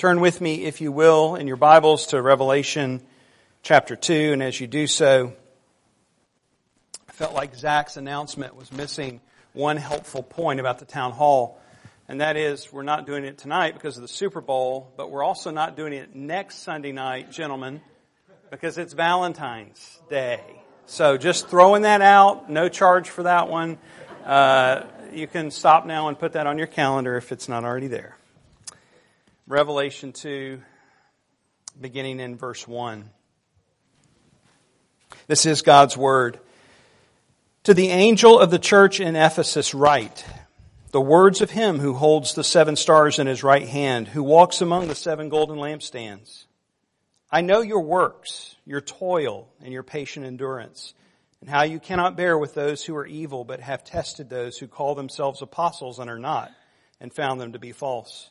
Turn 0.00 0.22
with 0.22 0.40
me, 0.40 0.64
if 0.64 0.80
you 0.80 0.92
will, 0.92 1.34
in 1.34 1.46
your 1.46 1.58
Bibles 1.58 2.06
to 2.06 2.22
Revelation 2.22 3.02
chapter 3.62 3.96
2, 3.96 4.32
and 4.32 4.42
as 4.42 4.58
you 4.58 4.66
do 4.66 4.86
so, 4.86 5.34
I 7.06 7.12
felt 7.12 7.34
like 7.34 7.54
Zach's 7.54 7.98
announcement 7.98 8.56
was 8.56 8.72
missing 8.72 9.20
one 9.52 9.76
helpful 9.76 10.22
point 10.22 10.58
about 10.58 10.78
the 10.78 10.86
town 10.86 11.12
hall, 11.12 11.60
and 12.08 12.22
that 12.22 12.38
is 12.38 12.72
we're 12.72 12.82
not 12.82 13.04
doing 13.04 13.26
it 13.26 13.36
tonight 13.36 13.74
because 13.74 13.98
of 13.98 14.00
the 14.00 14.08
Super 14.08 14.40
Bowl, 14.40 14.90
but 14.96 15.10
we're 15.10 15.22
also 15.22 15.50
not 15.50 15.76
doing 15.76 15.92
it 15.92 16.16
next 16.16 16.62
Sunday 16.62 16.92
night, 16.92 17.30
gentlemen, 17.30 17.82
because 18.50 18.78
it's 18.78 18.94
Valentine's 18.94 20.00
Day. 20.08 20.40
So 20.86 21.18
just 21.18 21.48
throwing 21.48 21.82
that 21.82 22.00
out, 22.00 22.48
no 22.48 22.70
charge 22.70 23.10
for 23.10 23.24
that 23.24 23.50
one. 23.50 23.76
Uh, 24.24 24.84
you 25.12 25.26
can 25.26 25.50
stop 25.50 25.84
now 25.84 26.08
and 26.08 26.18
put 26.18 26.32
that 26.32 26.46
on 26.46 26.56
your 26.56 26.68
calendar 26.68 27.18
if 27.18 27.32
it's 27.32 27.50
not 27.50 27.64
already 27.64 27.88
there. 27.88 28.16
Revelation 29.50 30.12
2, 30.12 30.62
beginning 31.80 32.20
in 32.20 32.36
verse 32.36 32.68
1. 32.68 33.10
This 35.26 35.44
is 35.44 35.62
God's 35.62 35.96
Word. 35.96 36.38
To 37.64 37.74
the 37.74 37.88
angel 37.88 38.38
of 38.38 38.52
the 38.52 38.60
church 38.60 39.00
in 39.00 39.16
Ephesus 39.16 39.74
write, 39.74 40.24
the 40.92 41.00
words 41.00 41.40
of 41.40 41.50
him 41.50 41.80
who 41.80 41.94
holds 41.94 42.34
the 42.34 42.44
seven 42.44 42.76
stars 42.76 43.18
in 43.18 43.26
his 43.26 43.42
right 43.42 43.66
hand, 43.66 44.06
who 44.06 44.22
walks 44.22 44.60
among 44.60 44.86
the 44.86 44.94
seven 44.94 45.28
golden 45.28 45.58
lampstands. 45.58 46.44
I 47.28 47.40
know 47.40 47.60
your 47.60 47.82
works, 47.82 48.54
your 48.64 48.80
toil, 48.80 49.48
and 49.60 49.72
your 49.72 49.82
patient 49.82 50.26
endurance, 50.26 50.94
and 51.40 51.50
how 51.50 51.62
you 51.62 51.80
cannot 51.80 52.16
bear 52.16 52.38
with 52.38 52.54
those 52.54 52.84
who 52.84 52.94
are 52.94 53.04
evil, 53.06 53.42
but 53.42 53.58
have 53.58 53.82
tested 53.82 54.30
those 54.30 54.58
who 54.58 54.68
call 54.68 54.94
themselves 54.94 55.42
apostles 55.42 55.98
and 55.98 56.08
are 56.08 56.20
not, 56.20 56.52
and 57.00 57.12
found 57.12 57.40
them 57.40 57.54
to 57.54 57.58
be 57.58 57.72
false. 57.72 58.30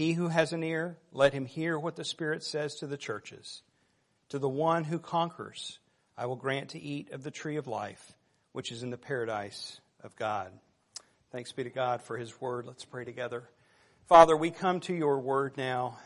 He 0.00 0.14
who 0.14 0.28
has 0.28 0.54
an 0.54 0.64
ear, 0.64 0.96
let 1.12 1.34
him 1.34 1.44
hear 1.44 1.78
what 1.78 1.94
the 1.94 2.06
Spirit 2.06 2.42
says 2.42 2.76
to 2.76 2.86
the 2.86 2.96
churches. 2.96 3.60
To 4.30 4.38
the 4.38 4.48
one 4.48 4.84
who 4.84 4.98
conquers, 4.98 5.78
I 6.16 6.24
will 6.24 6.36
grant 6.36 6.70
to 6.70 6.80
eat 6.80 7.12
of 7.12 7.22
the 7.22 7.30
tree 7.30 7.56
of 7.56 7.66
life, 7.66 8.14
which 8.52 8.72
is 8.72 8.82
in 8.82 8.88
the 8.88 8.96
paradise 8.96 9.78
of 10.02 10.16
God. 10.16 10.52
Thanks 11.32 11.52
be 11.52 11.64
to 11.64 11.68
God 11.68 12.00
for 12.00 12.16
his 12.16 12.40
word. 12.40 12.64
Let's 12.66 12.86
pray 12.86 13.04
together. 13.04 13.50
Father, 14.08 14.34
we 14.34 14.50
come 14.50 14.80
to 14.80 14.94
your 14.94 15.20
word 15.20 15.58
now. 15.58 15.98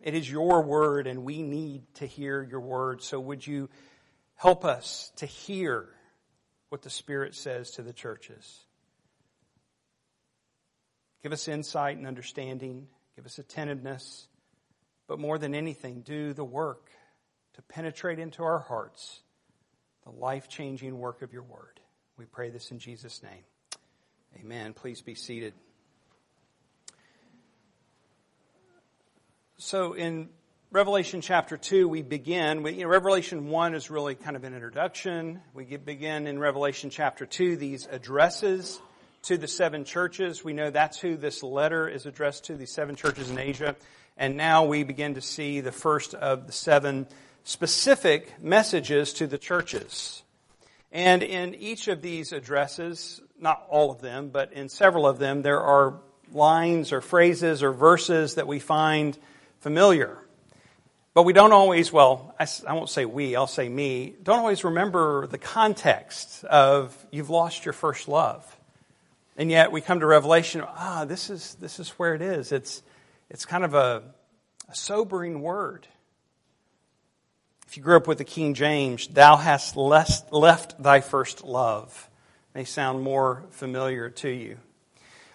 It 0.00 0.14
is 0.14 0.28
your 0.28 0.62
word, 0.62 1.06
and 1.06 1.22
we 1.22 1.40
need 1.40 1.82
to 1.94 2.06
hear 2.06 2.42
your 2.42 2.58
word. 2.58 3.00
So 3.00 3.20
would 3.20 3.46
you 3.46 3.70
help 4.34 4.64
us 4.64 5.12
to 5.18 5.26
hear 5.26 5.88
what 6.68 6.82
the 6.82 6.90
Spirit 6.90 7.36
says 7.36 7.70
to 7.76 7.82
the 7.82 7.92
churches? 7.92 8.64
Give 11.22 11.30
us 11.30 11.46
insight 11.46 11.96
and 11.96 12.08
understanding. 12.08 12.88
Give 13.16 13.26
us 13.26 13.38
attentiveness. 13.38 14.26
But 15.06 15.18
more 15.18 15.38
than 15.38 15.54
anything, 15.54 16.02
do 16.02 16.32
the 16.32 16.44
work 16.44 16.90
to 17.54 17.62
penetrate 17.62 18.18
into 18.18 18.42
our 18.42 18.60
hearts 18.60 19.20
the 20.04 20.10
life 20.10 20.48
changing 20.48 20.98
work 20.98 21.22
of 21.22 21.32
your 21.32 21.42
word. 21.42 21.80
We 22.16 22.24
pray 22.24 22.50
this 22.50 22.70
in 22.70 22.78
Jesus' 22.78 23.22
name. 23.22 23.44
Amen. 24.40 24.72
Please 24.72 25.02
be 25.02 25.14
seated. 25.14 25.54
So 29.58 29.92
in 29.94 30.28
Revelation 30.70 31.20
chapter 31.20 31.56
2, 31.56 31.88
we 31.88 32.02
begin, 32.02 32.64
you 32.64 32.84
know, 32.84 32.88
Revelation 32.88 33.48
1 33.48 33.74
is 33.74 33.90
really 33.90 34.14
kind 34.14 34.36
of 34.36 34.44
an 34.44 34.54
introduction. 34.54 35.40
We 35.52 35.64
begin 35.64 36.26
in 36.26 36.38
Revelation 36.38 36.90
chapter 36.90 37.26
2, 37.26 37.56
these 37.56 37.88
addresses 37.90 38.80
to 39.22 39.36
the 39.36 39.48
seven 39.48 39.84
churches. 39.84 40.44
We 40.44 40.52
know 40.52 40.70
that's 40.70 40.98
who 40.98 41.16
this 41.16 41.42
letter 41.42 41.88
is 41.88 42.06
addressed 42.06 42.44
to, 42.44 42.56
the 42.56 42.66
seven 42.66 42.96
churches 42.96 43.30
in 43.30 43.38
Asia. 43.38 43.76
And 44.16 44.36
now 44.36 44.64
we 44.64 44.82
begin 44.82 45.14
to 45.14 45.20
see 45.20 45.60
the 45.60 45.72
first 45.72 46.14
of 46.14 46.46
the 46.46 46.52
seven 46.52 47.06
specific 47.44 48.42
messages 48.42 49.12
to 49.14 49.26
the 49.26 49.38
churches. 49.38 50.22
And 50.92 51.22
in 51.22 51.54
each 51.54 51.88
of 51.88 52.02
these 52.02 52.32
addresses, 52.32 53.20
not 53.38 53.64
all 53.68 53.90
of 53.90 54.00
them, 54.00 54.30
but 54.30 54.52
in 54.52 54.68
several 54.68 55.06
of 55.06 55.18
them, 55.18 55.42
there 55.42 55.60
are 55.60 56.00
lines 56.32 56.92
or 56.92 57.00
phrases 57.00 57.62
or 57.62 57.72
verses 57.72 58.34
that 58.34 58.46
we 58.46 58.58
find 58.58 59.16
familiar. 59.60 60.18
But 61.12 61.24
we 61.24 61.32
don't 61.32 61.52
always, 61.52 61.92
well, 61.92 62.34
I, 62.38 62.46
I, 62.66 62.72
won't 62.74 62.88
say 62.88 63.04
we, 63.04 63.34
I'll 63.34 63.46
say 63.46 63.68
me, 63.68 64.14
don't 64.22 64.38
always 64.38 64.62
remember 64.64 65.26
the 65.26 65.38
context 65.38 66.44
of 66.44 66.96
you've 67.10 67.30
lost 67.30 67.64
your 67.64 67.72
first 67.72 68.08
love. 68.08 68.44
And 69.40 69.50
yet 69.50 69.72
we 69.72 69.80
come 69.80 70.00
to 70.00 70.06
Revelation, 70.06 70.62
ah, 70.66 71.06
this 71.06 71.30
is, 71.30 71.54
this 71.54 71.80
is 71.80 71.88
where 71.92 72.14
it 72.14 72.20
is. 72.20 72.52
It's, 72.52 72.82
it's 73.30 73.46
kind 73.46 73.64
of 73.64 73.72
a, 73.72 74.02
a 74.68 74.74
sobering 74.74 75.40
word. 75.40 75.86
If 77.66 77.78
you 77.78 77.82
grew 77.82 77.96
up 77.96 78.06
with 78.06 78.18
the 78.18 78.24
King 78.24 78.52
James, 78.52 79.06
thou 79.06 79.36
hast 79.36 79.78
left, 79.78 80.30
left 80.30 80.82
thy 80.82 81.00
first 81.00 81.42
love 81.42 82.10
may 82.54 82.64
sound 82.64 83.02
more 83.02 83.44
familiar 83.48 84.10
to 84.10 84.28
you. 84.28 84.58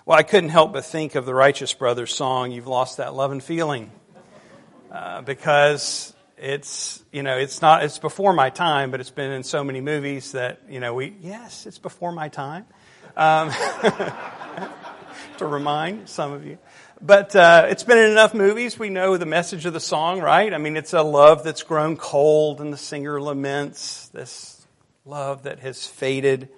Well, 0.05 0.19
I 0.19 0.21
couldn't 0.21 0.51
help 0.51 0.71
but 0.71 0.85
think 0.85 1.15
of 1.15 1.25
the 1.25 1.33
Righteous 1.33 1.73
Brothers 1.73 2.13
song, 2.13 2.51
You've 2.51 2.67
Lost 2.67 2.97
That 2.97 3.15
Lovin' 3.15 3.39
Feeling. 3.39 3.89
Uh, 4.91 5.23
because 5.23 6.13
it's, 6.37 7.03
you 7.11 7.23
know, 7.23 7.39
it's 7.39 7.59
not, 7.59 7.83
it's 7.83 7.97
before 7.97 8.33
my 8.33 8.51
time, 8.51 8.91
but 8.91 8.99
it's 8.99 9.09
been 9.09 9.31
in 9.31 9.41
so 9.41 9.63
many 9.63 9.81
movies 9.81 10.33
that, 10.33 10.61
you 10.69 10.79
know, 10.79 10.93
we, 10.93 11.15
yes, 11.21 11.65
it's 11.65 11.79
before 11.79 12.11
my 12.11 12.29
time. 12.29 12.67
Um, 13.17 13.51
to 15.37 15.45
remind 15.45 16.09
some 16.09 16.31
of 16.33 16.45
you. 16.45 16.57
But 17.01 17.35
uh, 17.35 17.67
it's 17.69 17.83
been 17.83 17.97
in 17.97 18.11
enough 18.11 18.33
movies. 18.33 18.79
We 18.79 18.89
know 18.89 19.17
the 19.17 19.25
message 19.25 19.65
of 19.65 19.73
the 19.73 19.79
song, 19.79 20.21
right? 20.21 20.53
I 20.53 20.57
mean, 20.57 20.77
it's 20.77 20.93
a 20.93 21.01
love 21.01 21.43
that's 21.43 21.63
grown 21.63 21.97
cold, 21.97 22.61
and 22.61 22.71
the 22.71 22.77
singer 22.77 23.21
laments 23.21 24.07
this 24.09 24.65
love 25.05 25.43
that 25.43 25.59
has 25.59 25.85
faded. 25.85 26.49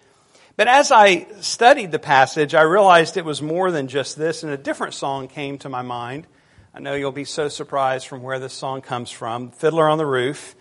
But 0.56 0.68
as 0.68 0.92
I 0.92 1.28
studied 1.42 1.92
the 1.92 2.00
passage, 2.00 2.56
I 2.56 2.62
realized 2.62 3.18
it 3.18 3.26
was 3.26 3.42
more 3.42 3.72
than 3.72 3.88
just 3.88 4.18
this, 4.18 4.44
and 4.44 4.52
a 4.52 4.58
different 4.58 4.94
song 4.94 5.28
came 5.28 5.58
to 5.60 5.70
my 5.70 5.82
mind. 5.82 6.28
I 6.74 6.80
know 6.80 6.94
you'll 6.94 7.12
be 7.12 7.26
so 7.26 7.50
surprised 7.50 8.08
from 8.08 8.22
where 8.22 8.40
this 8.40 8.54
song 8.54 8.82
comes 8.82 9.12
from 9.12 9.52
Fiddler 9.52 9.90
on 9.90 9.98
the 9.98 10.06
Roof. 10.06 10.56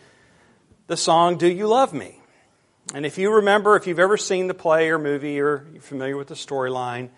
The 0.86 0.96
song, 0.96 1.36
Do 1.36 1.46
You 1.46 1.66
Love 1.66 1.92
Me? 1.92 2.20
And 2.94 3.04
if 3.04 3.18
you 3.18 3.34
remember, 3.34 3.76
if 3.76 3.86
you've 3.86 3.98
ever 3.98 4.16
seen 4.16 4.46
the 4.46 4.54
play 4.54 4.90
or 4.90 4.98
movie 4.98 5.40
or 5.40 5.66
you're 5.72 5.82
familiar 5.82 6.16
with 6.16 6.28
the 6.28 6.34
storyline, 6.34 7.10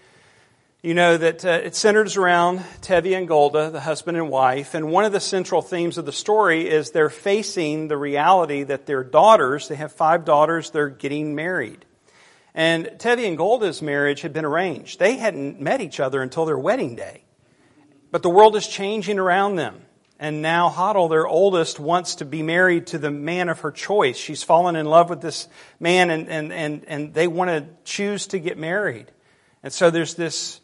you 0.82 0.94
know 0.94 1.16
that 1.16 1.44
uh, 1.44 1.60
it 1.62 1.74
centers 1.74 2.16
around 2.16 2.60
Tevye 2.80 3.18
and 3.18 3.28
Golde, 3.28 3.72
the 3.72 3.80
husband 3.80 4.16
and 4.16 4.30
wife. 4.30 4.74
And 4.74 4.90
one 4.90 5.04
of 5.04 5.12
the 5.12 5.20
central 5.20 5.60
themes 5.60 5.98
of 5.98 6.06
the 6.06 6.12
story 6.12 6.68
is 6.68 6.92
they're 6.92 7.10
facing 7.10 7.88
the 7.88 7.98
reality 7.98 8.62
that 8.62 8.86
their 8.86 9.04
daughters, 9.04 9.68
they 9.68 9.74
have 9.74 9.92
five 9.92 10.24
daughters, 10.24 10.70
they're 10.70 10.88
getting 10.88 11.34
married. 11.34 11.84
And 12.54 12.86
Tevye 12.96 13.28
and 13.28 13.36
Golde's 13.36 13.82
marriage 13.82 14.22
had 14.22 14.32
been 14.32 14.46
arranged. 14.46 14.98
They 14.98 15.16
hadn't 15.16 15.60
met 15.60 15.80
each 15.80 16.00
other 16.00 16.22
until 16.22 16.46
their 16.46 16.58
wedding 16.58 16.96
day. 16.96 17.24
But 18.10 18.22
the 18.22 18.30
world 18.30 18.56
is 18.56 18.66
changing 18.66 19.18
around 19.18 19.56
them. 19.56 19.82
And 20.20 20.42
now 20.42 20.68
Hodel, 20.68 21.08
their 21.08 21.26
oldest, 21.26 21.78
wants 21.78 22.16
to 22.16 22.24
be 22.24 22.42
married 22.42 22.88
to 22.88 22.98
the 22.98 23.10
man 23.10 23.48
of 23.48 23.60
her 23.60 23.70
choice. 23.70 24.16
She's 24.16 24.42
fallen 24.42 24.74
in 24.74 24.86
love 24.86 25.10
with 25.10 25.20
this 25.20 25.48
man 25.78 26.10
and, 26.10 26.28
and, 26.28 26.52
and, 26.52 26.84
and 26.86 27.14
they 27.14 27.28
want 27.28 27.50
to 27.50 27.66
choose 27.84 28.26
to 28.28 28.40
get 28.40 28.58
married. 28.58 29.12
And 29.62 29.72
so 29.72 29.90
there's 29.90 30.14
this, 30.14 30.60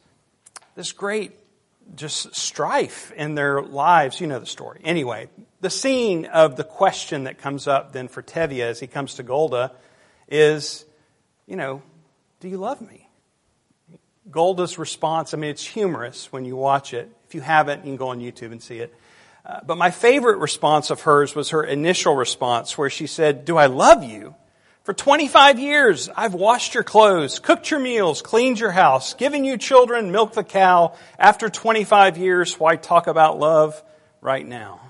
this 0.75 0.91
great 0.91 1.33
just 1.95 2.35
strife 2.35 3.13
in 3.13 3.37
their 3.37 3.63
lives. 3.63 4.21
You 4.21 4.27
know 4.27 4.41
the 4.41 4.47
story. 4.47 4.81
Anyway, 4.83 5.29
the 5.61 5.71
scene 5.71 6.27
of 6.27 6.57
the 6.57 6.65
question 6.65 7.25
that 7.25 7.39
comes 7.39 7.69
up 7.69 7.93
then 7.93 8.09
for 8.09 8.23
Tevye 8.23 8.61
as 8.61 8.81
he 8.81 8.87
comes 8.87 9.15
to 9.15 9.23
Golde 9.23 9.71
is, 10.29 10.85
you 11.47 11.57
know, 11.57 11.83
do 12.41 12.49
you 12.49 12.57
love 12.57 12.81
me? 12.81 13.09
Golde's 14.31 14.79
response, 14.79 15.35
I 15.35 15.37
mean, 15.37 15.51
it's 15.51 15.65
humorous 15.65 16.33
when 16.33 16.45
you 16.45 16.57
watch 16.57 16.95
it. 16.95 17.11
If 17.29 17.35
you 17.35 17.41
haven't, 17.41 17.81
you 17.81 17.91
can 17.91 17.97
go 17.97 18.09
on 18.09 18.21
YouTube 18.21 18.53
and 18.53 18.63
see 18.63 18.79
it. 18.79 18.95
Uh, 19.45 19.61
but 19.67 19.77
my 19.77 19.91
favorite 19.91 20.39
response 20.39 20.91
of 20.91 21.03
hers 21.03 21.35
was 21.35 21.51
her 21.51 21.63
initial 21.63 22.17
response 22.17 22.79
where 22.79 22.91
she 22.91 23.07
said, 23.07 23.45
Do 23.45 23.57
I 23.57 23.67
love 23.67 24.03
you? 24.03 24.35
For 24.85 24.93
25 24.93 25.59
years, 25.59 26.11
I've 26.15 26.35
washed 26.35 26.75
your 26.75 26.83
clothes, 26.83 27.39
cooked 27.39 27.71
your 27.71 27.81
meals, 27.81 28.21
cleaned 28.23 28.61
your 28.61 28.71
house, 28.71 29.15
given 29.15 29.45
you 29.45 29.57
children, 29.57 30.13
milked 30.13 30.35
the 30.35 30.45
cow. 30.45 30.95
After 31.19 31.49
25 31.49 32.19
years, 32.19 32.61
why 32.61 32.77
talk 32.77 33.07
about 33.07 33.39
love? 33.39 33.83
right 34.25 34.47
now? 34.47 34.81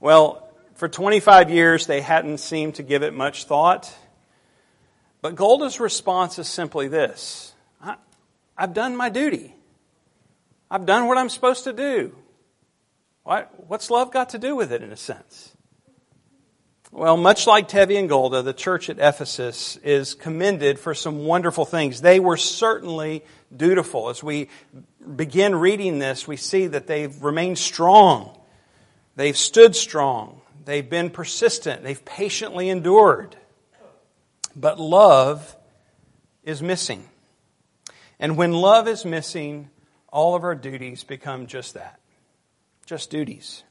Well, 0.00 0.48
for 0.76 0.88
25 0.88 1.50
years, 1.50 1.86
they 1.86 2.00
hadn't 2.00 2.38
seemed 2.38 2.76
to 2.76 2.82
give 2.82 3.02
it 3.02 3.12
much 3.12 3.44
thought. 3.44 3.92
But 5.20 5.34
Golde's 5.34 5.80
response 5.80 6.38
is 6.38 6.48
simply 6.48 6.88
this 6.88 7.52
I, 7.82 7.96
have 8.56 8.72
done 8.72 8.96
my 8.96 9.10
duty. 9.10 9.54
I've 10.70 10.86
done 10.86 11.08
what 11.08 11.18
I'm 11.18 11.28
supposed 11.28 11.64
to 11.64 11.72
do. 11.72 12.14
What, 13.24 13.68
what's 13.68 13.90
love 13.90 14.12
got 14.12 14.30
to 14.30 14.38
do 14.38 14.54
with 14.54 14.70
it, 14.70 14.82
in 14.82 14.92
a 14.92 14.96
sense? 14.96 15.54
Well, 16.92 17.16
much 17.16 17.48
like 17.48 17.68
Tevye 17.68 17.98
and 17.98 18.08
Golde, 18.08 18.44
the 18.44 18.52
church 18.52 18.88
at 18.88 18.98
Ephesus 19.00 19.76
is 19.78 20.14
commended 20.14 20.78
for 20.78 20.94
some 20.94 21.24
wonderful 21.24 21.64
things. 21.64 22.02
They 22.02 22.20
were 22.20 22.36
certainly 22.36 23.24
dutiful. 23.54 24.10
As 24.10 24.22
we 24.22 24.48
begin 25.16 25.56
reading 25.56 25.98
this, 25.98 26.28
we 26.28 26.36
see 26.36 26.68
that 26.68 26.86
they've 26.86 27.20
remained 27.20 27.58
strong. 27.58 28.38
They've 29.16 29.36
stood 29.36 29.74
strong. 29.74 30.40
They've 30.64 30.88
been 30.88 31.10
persistent. 31.10 31.82
They've 31.82 32.04
patiently 32.04 32.68
endured. 32.68 33.34
But 34.54 34.78
love 34.78 35.56
is 36.44 36.62
missing. 36.62 37.08
And 38.20 38.36
when 38.36 38.52
love 38.52 38.86
is 38.86 39.04
missing, 39.04 39.70
all 40.12 40.36
of 40.36 40.44
our 40.44 40.54
duties 40.54 41.02
become 41.02 41.48
just 41.48 41.74
that. 41.74 41.98
Just 42.86 43.08
duties. 43.08 43.64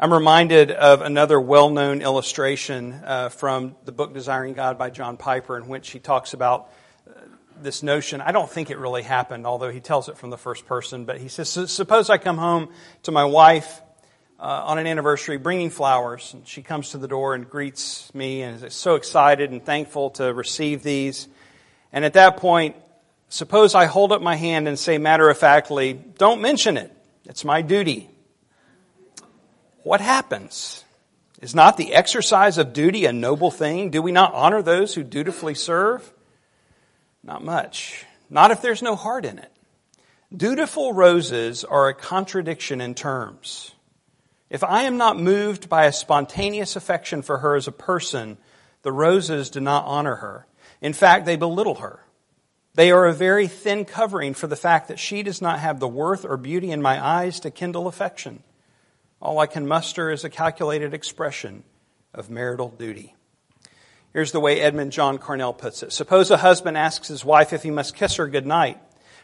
I'm 0.00 0.14
reminded 0.14 0.70
of 0.70 1.02
another 1.02 1.38
well-known 1.38 2.00
illustration 2.00 2.94
uh, 3.04 3.28
from 3.28 3.76
the 3.84 3.92
book 3.92 4.14
Desiring 4.14 4.54
God 4.54 4.78
by 4.78 4.88
John 4.88 5.18
Piper 5.18 5.58
in 5.58 5.68
which 5.68 5.90
he 5.90 5.98
talks 5.98 6.32
about 6.32 6.72
uh, 7.06 7.20
this 7.60 7.82
notion. 7.82 8.22
I 8.22 8.32
don't 8.32 8.48
think 8.48 8.70
it 8.70 8.78
really 8.78 9.02
happened, 9.02 9.46
although 9.46 9.68
he 9.68 9.80
tells 9.80 10.08
it 10.08 10.16
from 10.16 10.30
the 10.30 10.38
first 10.38 10.64
person, 10.64 11.04
but 11.04 11.18
he 11.18 11.28
says, 11.28 11.50
suppose 11.70 12.08
I 12.08 12.16
come 12.16 12.38
home 12.38 12.70
to 13.02 13.12
my 13.12 13.26
wife 13.26 13.82
uh, 14.40 14.44
on 14.64 14.78
an 14.78 14.86
anniversary 14.86 15.36
bringing 15.36 15.68
flowers, 15.68 16.32
and 16.32 16.48
she 16.48 16.62
comes 16.62 16.92
to 16.92 16.98
the 16.98 17.08
door 17.08 17.34
and 17.34 17.46
greets 17.48 18.12
me 18.14 18.40
and 18.40 18.64
is 18.64 18.72
so 18.72 18.94
excited 18.94 19.50
and 19.50 19.62
thankful 19.62 20.08
to 20.12 20.32
receive 20.32 20.82
these. 20.82 21.28
And 21.92 22.06
at 22.06 22.14
that 22.14 22.38
point, 22.38 22.74
suppose 23.28 23.74
I 23.74 23.84
hold 23.84 24.12
up 24.12 24.22
my 24.22 24.36
hand 24.36 24.66
and 24.66 24.78
say 24.78 24.96
matter 24.96 25.28
of 25.28 25.36
factly, 25.36 25.92
don't 25.92 26.40
mention 26.40 26.78
it. 26.78 26.90
It's 27.24 27.44
my 27.44 27.62
duty 27.62 28.12
what 29.82 30.00
happens? 30.00 30.84
Is 31.40 31.54
not 31.54 31.76
the 31.76 31.94
exercise 31.94 32.56
of 32.56 32.72
duty 32.72 33.04
a 33.04 33.12
noble 33.12 33.50
thing? 33.50 33.90
Do 33.90 34.00
we 34.00 34.12
not 34.12 34.32
honor 34.32 34.62
those 34.62 34.94
who 34.94 35.02
dutifully 35.02 35.54
serve? 35.54 36.12
Not 37.24 37.44
much. 37.44 38.04
Not 38.30 38.52
if 38.52 38.62
there's 38.62 38.82
no 38.82 38.94
heart 38.94 39.24
in 39.24 39.38
it. 39.38 39.50
Dutiful 40.34 40.92
roses 40.92 41.64
are 41.64 41.88
a 41.88 41.94
contradiction 41.94 42.80
in 42.80 42.94
terms. 42.94 43.72
If 44.50 44.62
I 44.62 44.84
am 44.84 44.98
not 44.98 45.18
moved 45.18 45.68
by 45.68 45.86
a 45.86 45.92
spontaneous 45.92 46.76
affection 46.76 47.22
for 47.22 47.38
her 47.38 47.56
as 47.56 47.66
a 47.66 47.72
person, 47.72 48.38
the 48.82 48.92
roses 48.92 49.50
do 49.50 49.60
not 49.60 49.84
honor 49.86 50.16
her. 50.16 50.46
In 50.80 50.92
fact, 50.92 51.26
they 51.26 51.36
belittle 51.36 51.76
her. 51.76 52.04
They 52.74 52.90
are 52.90 53.06
a 53.06 53.12
very 53.12 53.48
thin 53.48 53.84
covering 53.84 54.32
for 54.34 54.46
the 54.46 54.56
fact 54.56 54.88
that 54.88 54.98
she 54.98 55.22
does 55.22 55.42
not 55.42 55.58
have 55.58 55.78
the 55.78 55.88
worth 55.88 56.24
or 56.24 56.36
beauty 56.36 56.70
in 56.70 56.80
my 56.80 57.04
eyes 57.04 57.40
to 57.40 57.50
kindle 57.50 57.86
affection. 57.86 58.42
All 59.20 59.38
I 59.38 59.46
can 59.46 59.66
muster 59.66 60.10
is 60.10 60.24
a 60.24 60.30
calculated 60.30 60.94
expression 60.94 61.64
of 62.14 62.30
marital 62.30 62.70
duty. 62.70 63.14
Here's 64.12 64.32
the 64.32 64.40
way 64.40 64.60
Edward 64.60 64.90
John 64.90 65.18
Carnell 65.18 65.56
puts 65.56 65.82
it. 65.82 65.92
Suppose 65.92 66.30
a 66.30 66.36
husband 66.38 66.76
asks 66.76 67.08
his 67.08 67.24
wife 67.24 67.52
if 67.52 67.62
he 67.62 67.70
must 67.70 67.94
kiss 67.94 68.16
her 68.16 68.26
goodnight. 68.26 68.78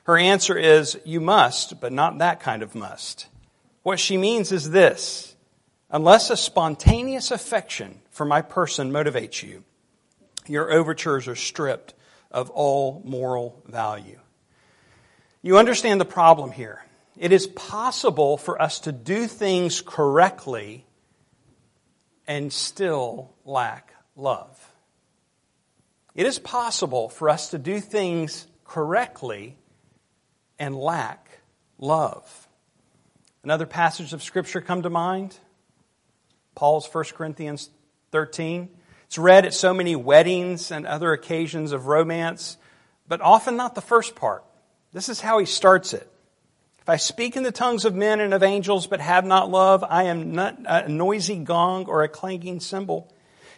Her 0.04 0.16
answer 0.16 0.56
is, 0.56 0.98
you 1.04 1.20
must, 1.20 1.80
but 1.80 1.92
not 1.92 2.18
that 2.18 2.40
kind 2.40 2.62
of 2.62 2.74
must. 2.74 3.26
What 3.82 3.98
she 3.98 4.16
means 4.16 4.52
is 4.52 4.70
this. 4.70 5.34
Unless 5.90 6.30
a 6.30 6.36
spontaneous 6.36 7.30
affection 7.30 8.00
for 8.10 8.24
my 8.24 8.42
person 8.42 8.90
motivates 8.90 9.42
you, 9.42 9.64
your 10.46 10.70
overtures 10.70 11.28
are 11.28 11.34
stripped 11.34 11.94
of 12.30 12.50
all 12.50 13.02
moral 13.04 13.62
value. 13.66 14.18
You 15.42 15.58
understand 15.58 16.00
the 16.00 16.04
problem 16.04 16.50
here. 16.50 16.84
It 17.16 17.32
is 17.32 17.46
possible 17.46 18.36
for 18.36 18.60
us 18.60 18.80
to 18.80 18.92
do 18.92 19.26
things 19.26 19.80
correctly 19.80 20.84
and 22.26 22.52
still 22.52 23.34
lack 23.44 23.92
love. 24.14 24.72
It 26.14 26.26
is 26.26 26.38
possible 26.38 27.08
for 27.08 27.28
us 27.28 27.50
to 27.50 27.58
do 27.58 27.80
things 27.80 28.46
correctly 28.64 29.56
and 30.58 30.76
lack 30.76 31.40
love. 31.78 32.48
Another 33.42 33.66
passage 33.66 34.12
of 34.12 34.22
Scripture 34.22 34.60
come 34.60 34.82
to 34.82 34.90
mind? 34.90 35.38
Paul's 36.54 36.92
1 36.92 37.04
Corinthians 37.14 37.70
13. 38.10 38.68
It's 39.08 39.16
read 39.16 39.46
at 39.46 39.54
so 39.54 39.72
many 39.72 39.96
weddings 39.96 40.70
and 40.70 40.86
other 40.86 41.14
occasions 41.14 41.72
of 41.72 41.86
romance, 41.86 42.58
but 43.08 43.22
often 43.22 43.56
not 43.56 43.74
the 43.74 43.80
first 43.80 44.14
part. 44.14 44.44
This 44.92 45.08
is 45.08 45.18
how 45.18 45.38
he 45.38 45.46
starts 45.46 45.94
it. 45.94 46.06
If 46.80 46.90
I 46.90 46.96
speak 46.96 47.34
in 47.34 47.42
the 47.42 47.50
tongues 47.50 47.86
of 47.86 47.94
men 47.94 48.20
and 48.20 48.34
of 48.34 48.42
angels 48.42 48.86
but 48.86 49.00
have 49.00 49.24
not 49.24 49.50
love, 49.50 49.82
I 49.82 50.04
am 50.04 50.32
not 50.32 50.58
a 50.66 50.88
noisy 50.88 51.36
gong 51.36 51.86
or 51.86 52.02
a 52.02 52.08
clanging 52.08 52.60
cymbal. 52.60 53.10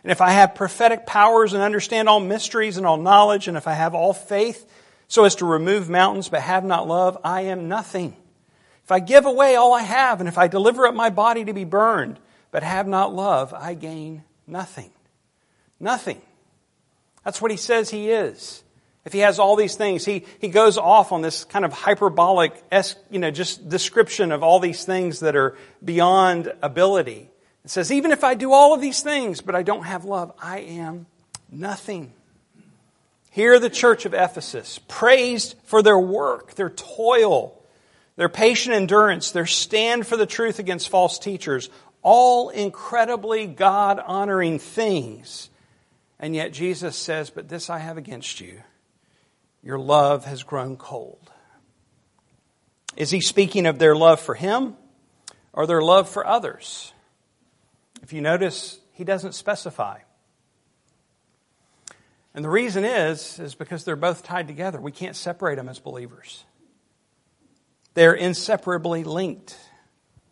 And 0.04 0.12
if 0.12 0.20
I 0.20 0.30
have 0.30 0.54
prophetic 0.54 1.04
powers 1.04 1.52
and 1.52 1.62
understand 1.62 2.08
all 2.08 2.20
mysteries 2.20 2.76
and 2.76 2.86
all 2.86 2.96
knowledge, 2.96 3.48
and 3.48 3.56
if 3.56 3.66
I 3.66 3.72
have 3.72 3.94
all 3.94 4.12
faith 4.12 4.70
so 5.08 5.24
as 5.24 5.34
to 5.36 5.46
remove 5.46 5.90
mountains 5.90 6.28
but 6.28 6.42
have 6.42 6.64
not 6.64 6.86
love, 6.86 7.18
I 7.24 7.42
am 7.42 7.66
nothing. 7.66 8.16
If 8.84 8.92
I 8.92 9.00
give 9.00 9.26
away 9.26 9.56
all 9.56 9.74
I 9.74 9.82
have, 9.82 10.20
and 10.20 10.28
if 10.28 10.38
I 10.38 10.46
deliver 10.46 10.86
up 10.86 10.94
my 10.94 11.10
body 11.10 11.44
to 11.44 11.52
be 11.52 11.64
burned 11.64 12.20
but 12.52 12.62
have 12.62 12.86
not 12.86 13.12
love, 13.12 13.52
I 13.52 13.74
gain 13.74 14.22
nothing. 14.46 14.92
Nothing. 15.80 16.20
That's 17.24 17.40
what 17.40 17.50
he 17.50 17.56
says 17.56 17.90
he 17.90 18.10
is. 18.10 18.62
If 19.04 19.14
he 19.14 19.20
has 19.20 19.38
all 19.38 19.56
these 19.56 19.76
things, 19.76 20.04
he, 20.04 20.26
he 20.40 20.48
goes 20.48 20.76
off 20.76 21.10
on 21.10 21.22
this 21.22 21.44
kind 21.44 21.64
of 21.64 21.72
hyperbolic, 21.72 22.52
you 23.10 23.18
know, 23.18 23.30
just 23.30 23.66
description 23.68 24.30
of 24.30 24.42
all 24.42 24.60
these 24.60 24.84
things 24.84 25.20
that 25.20 25.34
are 25.36 25.56
beyond 25.82 26.52
ability. 26.62 27.30
It 27.64 27.70
says, 27.70 27.90
even 27.90 28.12
if 28.12 28.24
I 28.24 28.34
do 28.34 28.52
all 28.52 28.74
of 28.74 28.80
these 28.80 29.02
things, 29.02 29.40
but 29.40 29.54
I 29.54 29.62
don't 29.62 29.84
have 29.84 30.04
love, 30.04 30.32
I 30.40 30.60
am 30.60 31.06
nothing. 31.50 32.12
Here, 33.30 33.58
the 33.58 33.70
church 33.70 34.04
of 34.04 34.12
Ephesus, 34.12 34.80
praised 34.86 35.54
for 35.64 35.82
their 35.82 35.98
work, 35.98 36.54
their 36.54 36.70
toil, 36.70 37.56
their 38.16 38.28
patient 38.28 38.74
endurance, 38.74 39.30
their 39.30 39.46
stand 39.46 40.06
for 40.06 40.16
the 40.16 40.26
truth 40.26 40.58
against 40.58 40.88
false 40.88 41.18
teachers, 41.18 41.70
all 42.02 42.50
incredibly 42.50 43.46
God 43.46 43.98
honoring 44.04 44.58
things. 44.58 45.48
And 46.20 46.36
yet 46.36 46.52
Jesus 46.52 46.96
says, 46.96 47.30
But 47.30 47.48
this 47.48 47.70
I 47.70 47.78
have 47.78 47.96
against 47.96 48.40
you 48.40 48.62
your 49.62 49.78
love 49.78 50.24
has 50.24 50.42
grown 50.42 50.76
cold. 50.76 51.30
Is 52.96 53.10
he 53.10 53.20
speaking 53.20 53.66
of 53.66 53.78
their 53.78 53.94
love 53.94 54.20
for 54.20 54.34
him 54.34 54.74
or 55.52 55.66
their 55.66 55.82
love 55.82 56.08
for 56.08 56.26
others? 56.26 56.92
If 58.02 58.12
you 58.12 58.20
notice, 58.22 58.78
he 58.92 59.04
doesn't 59.04 59.34
specify. 59.34 59.98
And 62.34 62.44
the 62.44 62.48
reason 62.48 62.84
is, 62.84 63.38
is 63.38 63.54
because 63.54 63.84
they're 63.84 63.96
both 63.96 64.22
tied 64.22 64.48
together. 64.48 64.80
We 64.80 64.92
can't 64.92 65.16
separate 65.16 65.56
them 65.56 65.68
as 65.68 65.78
believers. 65.78 66.44
They're 67.94 68.14
inseparably 68.14 69.04
linked. 69.04 69.58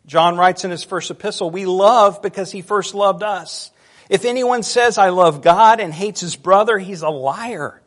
John 0.05 0.37
writes 0.37 0.63
in 0.63 0.71
his 0.71 0.83
first 0.83 1.11
epistle, 1.11 1.51
we 1.51 1.65
love 1.65 2.21
because 2.21 2.51
he 2.51 2.61
first 2.61 2.95
loved 2.95 3.21
us. 3.21 3.71
If 4.09 4.25
anyone 4.25 4.63
says, 4.63 4.97
I 4.97 5.09
love 5.09 5.43
God 5.43 5.79
and 5.79 5.93
hates 5.93 6.21
his 6.21 6.35
brother, 6.35 6.79
he's 6.79 7.03
a 7.03 7.09
liar. 7.09 7.81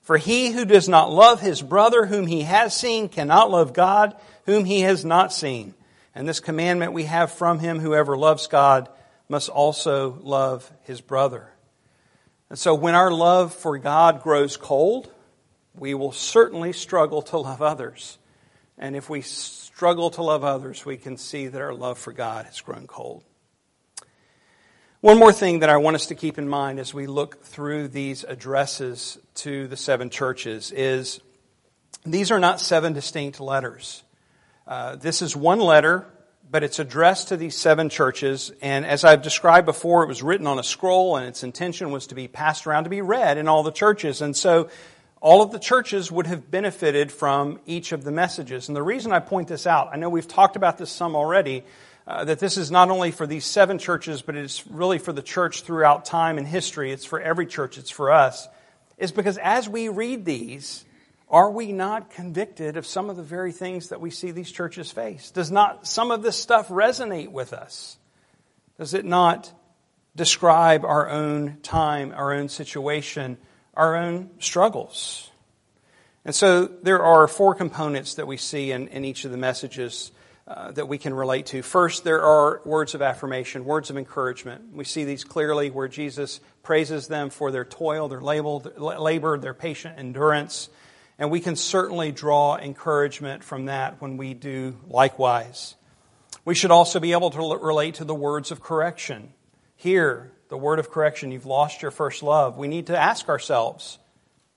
For 0.00 0.16
he 0.16 0.50
who 0.50 0.64
does 0.64 0.88
not 0.88 1.12
love 1.12 1.40
his 1.40 1.62
brother 1.62 2.06
whom 2.06 2.26
he 2.26 2.42
has 2.42 2.74
seen 2.74 3.08
cannot 3.08 3.50
love 3.50 3.72
God 3.72 4.16
whom 4.46 4.64
he 4.64 4.80
has 4.80 5.04
not 5.04 5.32
seen. 5.32 5.74
And 6.14 6.28
this 6.28 6.40
commandment 6.40 6.92
we 6.92 7.04
have 7.04 7.30
from 7.30 7.58
him, 7.58 7.78
whoever 7.78 8.16
loves 8.16 8.46
God 8.46 8.88
must 9.28 9.48
also 9.48 10.18
love 10.22 10.70
his 10.82 11.00
brother. 11.00 11.48
And 12.50 12.58
so 12.58 12.74
when 12.74 12.94
our 12.94 13.10
love 13.10 13.54
for 13.54 13.78
God 13.78 14.22
grows 14.22 14.56
cold, 14.56 15.10
we 15.74 15.94
will 15.94 16.12
certainly 16.12 16.72
struggle 16.72 17.22
to 17.22 17.38
love 17.38 17.62
others. 17.62 18.18
And 18.76 18.96
if 18.96 19.08
we 19.08 19.22
struggle 19.22 20.10
to 20.10 20.22
love 20.22 20.44
others, 20.44 20.84
we 20.84 20.96
can 20.96 21.16
see 21.16 21.46
that 21.46 21.60
our 21.60 21.72
love 21.72 21.98
for 21.98 22.12
God 22.12 22.46
has 22.46 22.60
grown 22.60 22.86
cold. 22.86 23.22
One 25.02 25.18
more 25.18 25.32
thing 25.32 25.58
that 25.58 25.68
I 25.68 25.78
want 25.78 25.96
us 25.96 26.06
to 26.06 26.14
keep 26.14 26.38
in 26.38 26.48
mind 26.48 26.78
as 26.78 26.94
we 26.94 27.08
look 27.08 27.42
through 27.42 27.88
these 27.88 28.22
addresses 28.22 29.18
to 29.34 29.66
the 29.66 29.76
seven 29.76 30.10
churches 30.10 30.70
is 30.70 31.20
these 32.06 32.30
are 32.30 32.38
not 32.38 32.60
seven 32.60 32.92
distinct 32.92 33.40
letters. 33.40 34.04
Uh, 34.64 34.94
this 34.94 35.20
is 35.20 35.34
one 35.34 35.58
letter, 35.58 36.06
but 36.48 36.62
it's 36.62 36.78
addressed 36.78 37.30
to 37.30 37.36
these 37.36 37.56
seven 37.56 37.88
churches. 37.88 38.52
And 38.62 38.86
as 38.86 39.02
I've 39.02 39.22
described 39.22 39.66
before, 39.66 40.04
it 40.04 40.06
was 40.06 40.22
written 40.22 40.46
on 40.46 40.60
a 40.60 40.62
scroll, 40.62 41.16
and 41.16 41.26
its 41.26 41.42
intention 41.42 41.90
was 41.90 42.06
to 42.06 42.14
be 42.14 42.28
passed 42.28 42.68
around 42.68 42.84
to 42.84 42.90
be 42.90 43.02
read 43.02 43.38
in 43.38 43.48
all 43.48 43.64
the 43.64 43.72
churches. 43.72 44.22
And 44.22 44.36
so 44.36 44.70
all 45.20 45.42
of 45.42 45.50
the 45.50 45.58
churches 45.58 46.12
would 46.12 46.28
have 46.28 46.48
benefited 46.48 47.10
from 47.10 47.58
each 47.66 47.90
of 47.90 48.04
the 48.04 48.12
messages. 48.12 48.68
And 48.68 48.76
the 48.76 48.84
reason 48.84 49.10
I 49.10 49.18
point 49.18 49.48
this 49.48 49.66
out, 49.66 49.88
I 49.92 49.96
know 49.96 50.08
we've 50.08 50.28
talked 50.28 50.54
about 50.54 50.78
this 50.78 50.92
some 50.92 51.16
already, 51.16 51.64
uh, 52.06 52.24
that 52.24 52.38
this 52.38 52.56
is 52.56 52.70
not 52.70 52.90
only 52.90 53.10
for 53.10 53.26
these 53.26 53.44
seven 53.44 53.78
churches, 53.78 54.22
but 54.22 54.36
it's 54.36 54.66
really 54.66 54.98
for 54.98 55.12
the 55.12 55.22
church 55.22 55.62
throughout 55.62 56.04
time 56.04 56.38
and 56.38 56.46
history. 56.46 56.92
It's 56.92 57.04
for 57.04 57.20
every 57.20 57.46
church. 57.46 57.78
It's 57.78 57.90
for 57.90 58.10
us. 58.10 58.48
Is 58.98 59.12
because 59.12 59.38
as 59.38 59.68
we 59.68 59.88
read 59.88 60.24
these, 60.24 60.84
are 61.28 61.50
we 61.50 61.72
not 61.72 62.10
convicted 62.10 62.76
of 62.76 62.86
some 62.86 63.10
of 63.10 63.16
the 63.16 63.22
very 63.22 63.52
things 63.52 63.88
that 63.88 64.00
we 64.00 64.10
see 64.10 64.30
these 64.30 64.50
churches 64.50 64.90
face? 64.90 65.30
Does 65.30 65.50
not 65.50 65.86
some 65.86 66.10
of 66.10 66.22
this 66.22 66.36
stuff 66.36 66.68
resonate 66.68 67.30
with 67.30 67.52
us? 67.52 67.96
Does 68.78 68.94
it 68.94 69.04
not 69.04 69.52
describe 70.14 70.84
our 70.84 71.08
own 71.08 71.58
time, 71.62 72.12
our 72.14 72.32
own 72.32 72.48
situation? 72.48 73.38
our 73.74 73.96
own 73.96 74.30
struggles. 74.38 75.30
And 76.24 76.34
so 76.34 76.66
there 76.66 77.02
are 77.02 77.26
four 77.26 77.54
components 77.54 78.14
that 78.14 78.26
we 78.26 78.36
see 78.36 78.70
in, 78.70 78.88
in 78.88 79.04
each 79.04 79.24
of 79.24 79.30
the 79.30 79.36
messages 79.36 80.12
uh, 80.46 80.72
that 80.72 80.88
we 80.88 80.98
can 80.98 81.14
relate 81.14 81.46
to. 81.46 81.62
First, 81.62 82.02
there 82.02 82.22
are 82.22 82.60
words 82.64 82.94
of 82.94 83.02
affirmation, 83.02 83.64
words 83.64 83.90
of 83.90 83.96
encouragement. 83.96 84.72
We 84.72 84.84
see 84.84 85.04
these 85.04 85.22
clearly 85.22 85.70
where 85.70 85.88
Jesus 85.88 86.40
praises 86.62 87.06
them 87.06 87.30
for 87.30 87.50
their 87.50 87.64
toil, 87.64 88.08
their 88.08 88.20
labor, 88.20 89.38
their 89.38 89.54
patient 89.54 89.98
endurance. 89.98 90.68
And 91.18 91.30
we 91.30 91.40
can 91.40 91.54
certainly 91.54 92.10
draw 92.10 92.56
encouragement 92.56 93.44
from 93.44 93.66
that 93.66 94.00
when 94.00 94.16
we 94.16 94.34
do 94.34 94.76
likewise. 94.88 95.76
We 96.44 96.56
should 96.56 96.72
also 96.72 96.98
be 96.98 97.12
able 97.12 97.30
to 97.30 97.38
relate 97.38 97.94
to 97.96 98.04
the 98.04 98.14
words 98.14 98.50
of 98.50 98.60
correction. 98.60 99.32
Here, 99.76 100.32
the 100.48 100.56
word 100.58 100.80
of 100.80 100.90
correction, 100.90 101.30
you've 101.30 101.46
lost 101.46 101.82
your 101.82 101.92
first 101.92 102.22
love. 102.22 102.58
We 102.58 102.66
need 102.66 102.88
to 102.88 102.98
ask 102.98 103.28
ourselves, 103.28 103.98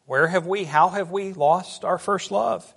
where 0.08 0.28
have 0.28 0.48
we, 0.48 0.64
how 0.64 0.90
have 0.90 1.12
we 1.12 1.34
lost 1.34 1.86
our 1.86 2.00
first 2.00 2.32
love? 2.32 2.74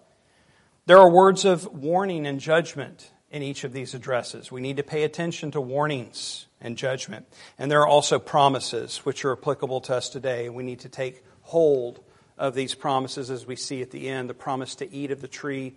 There 0.89 0.97
are 0.97 1.11
words 1.11 1.45
of 1.45 1.67
warning 1.67 2.27
and 2.27 2.41
judgment 2.41 3.11
in 3.31 3.43
each 3.43 3.63
of 3.63 3.75
these 3.75 3.93
addresses. 3.93 4.51
We 4.51 4.63
need 4.63 4.79
to 4.79 4.83
pay 4.83 5.03
attention 5.03 5.51
to 5.51 5.61
warnings 5.61 6.47
and 6.63 6.79
judgment. 6.79 7.27
And 7.59 7.71
there 7.71 7.83
are 7.83 7.87
also 7.87 8.19
promises 8.19 9.05
which 9.05 9.23
are 9.27 9.33
applicable 9.33 9.83
to 9.83 9.97
us 9.97 10.09
today. 10.09 10.49
We 10.49 10.63
need 10.63 10.81
to 10.81 10.89
take 10.89 11.23
hold 11.43 12.01
of 12.39 12.55
these 12.55 12.75
promises 12.75 13.31
as 13.31 13.47
we 13.47 13.55
see 13.55 13.83
at 13.83 13.91
the 13.91 14.09
end 14.09 14.31
the 14.31 14.35
promise 14.35 14.77
to 14.77 14.91
eat 14.91 15.11
of 15.11 15.21
the 15.21 15.29
tree 15.29 15.75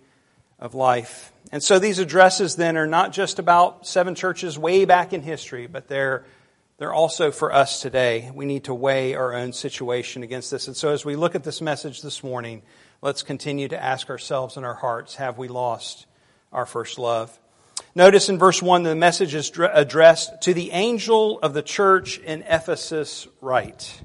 of 0.58 0.74
life. 0.74 1.30
And 1.52 1.62
so 1.62 1.78
these 1.78 1.98
addresses 1.98 2.56
then 2.56 2.78
are 2.78 2.86
not 2.86 3.12
just 3.12 3.38
about 3.38 3.86
seven 3.86 4.14
churches 4.14 4.58
way 4.58 4.86
back 4.86 5.12
in 5.12 5.20
history, 5.20 5.66
but 5.66 5.88
they're 5.88 6.24
they're 6.78 6.92
also 6.92 7.30
for 7.30 7.52
us 7.52 7.80
today. 7.80 8.32
We 8.34 8.46
need 8.46 8.64
to 8.64 8.74
weigh 8.74 9.14
our 9.14 9.34
own 9.34 9.52
situation 9.52 10.22
against 10.22 10.50
this. 10.50 10.66
And 10.66 10.76
so 10.76 10.88
as 10.88 11.04
we 11.04 11.14
look 11.14 11.36
at 11.36 11.44
this 11.44 11.60
message 11.60 12.02
this 12.02 12.24
morning, 12.24 12.62
let's 13.02 13.24
continue 13.24 13.66
to 13.66 13.82
ask 13.82 14.08
ourselves 14.08 14.56
in 14.56 14.64
our 14.64 14.74
hearts, 14.74 15.16
have 15.16 15.36
we 15.36 15.48
lost 15.48 16.06
our 16.52 16.64
first 16.64 16.98
love? 17.00 17.36
Notice 17.96 18.28
in 18.28 18.38
verse 18.38 18.62
1 18.62 18.84
the 18.84 18.94
message 18.94 19.34
is 19.34 19.50
addressed 19.58 20.42
to 20.42 20.54
the 20.54 20.70
angel 20.70 21.40
of 21.40 21.52
the 21.52 21.62
church 21.62 22.18
in 22.18 22.42
Ephesus 22.42 23.26
right? 23.40 24.02